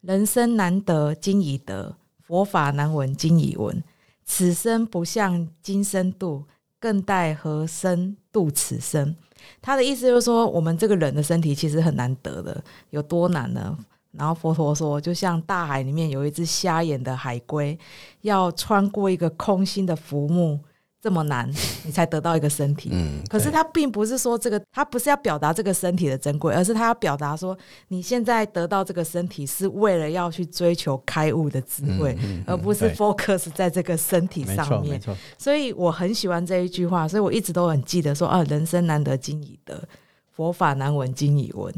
[0.01, 3.83] 人生难得今已得，佛法难闻今已闻。
[4.25, 6.43] 此生不向今生度，
[6.79, 9.15] 更待何生度此生？”
[9.61, 13.77] 他的意思就是说，我们这个人的身体其实很难得的，有多难呢？
[14.17, 17.77] 然后佛陀说，就像大海里面有一只瞎眼的海龟，
[18.21, 20.59] 要穿过一个空心的浮木。
[21.01, 21.51] 这么难，
[21.83, 22.89] 你才得到一个身体。
[22.93, 27.57] 嗯，可是他并不是说这个，他不是要表达这个身体的珍贵，而是他要表达说，
[27.89, 34.97] 你现在得到这个身体是为了要去追求开悟的智慧，而不是 focus 在这个身体上面。
[35.37, 39.83] 所以我很喜欢这一句话，所以我一直都很记得说啊，人生难得今已得，
[40.31, 41.73] 佛法难闻今已闻。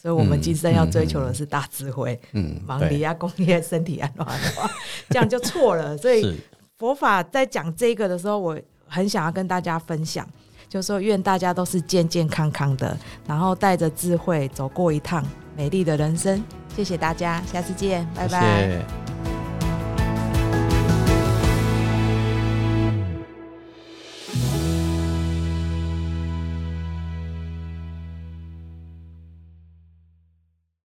[0.00, 2.18] 嗯，所以我们今生要追求的是大智慧。
[2.32, 4.34] 嗯，忙里啊，工业身体安的话，
[5.10, 5.96] 这样就错了。
[5.96, 6.40] 所以。
[6.80, 10.26] 佛法在讲这个的时候，我很想要跟大家分享，
[10.66, 12.96] 就是说愿大家都是健健康康的，
[13.26, 15.22] 然后带着智慧走过一趟
[15.54, 16.42] 美丽的人生。
[16.74, 19.29] 谢谢大家，下次见，拜拜。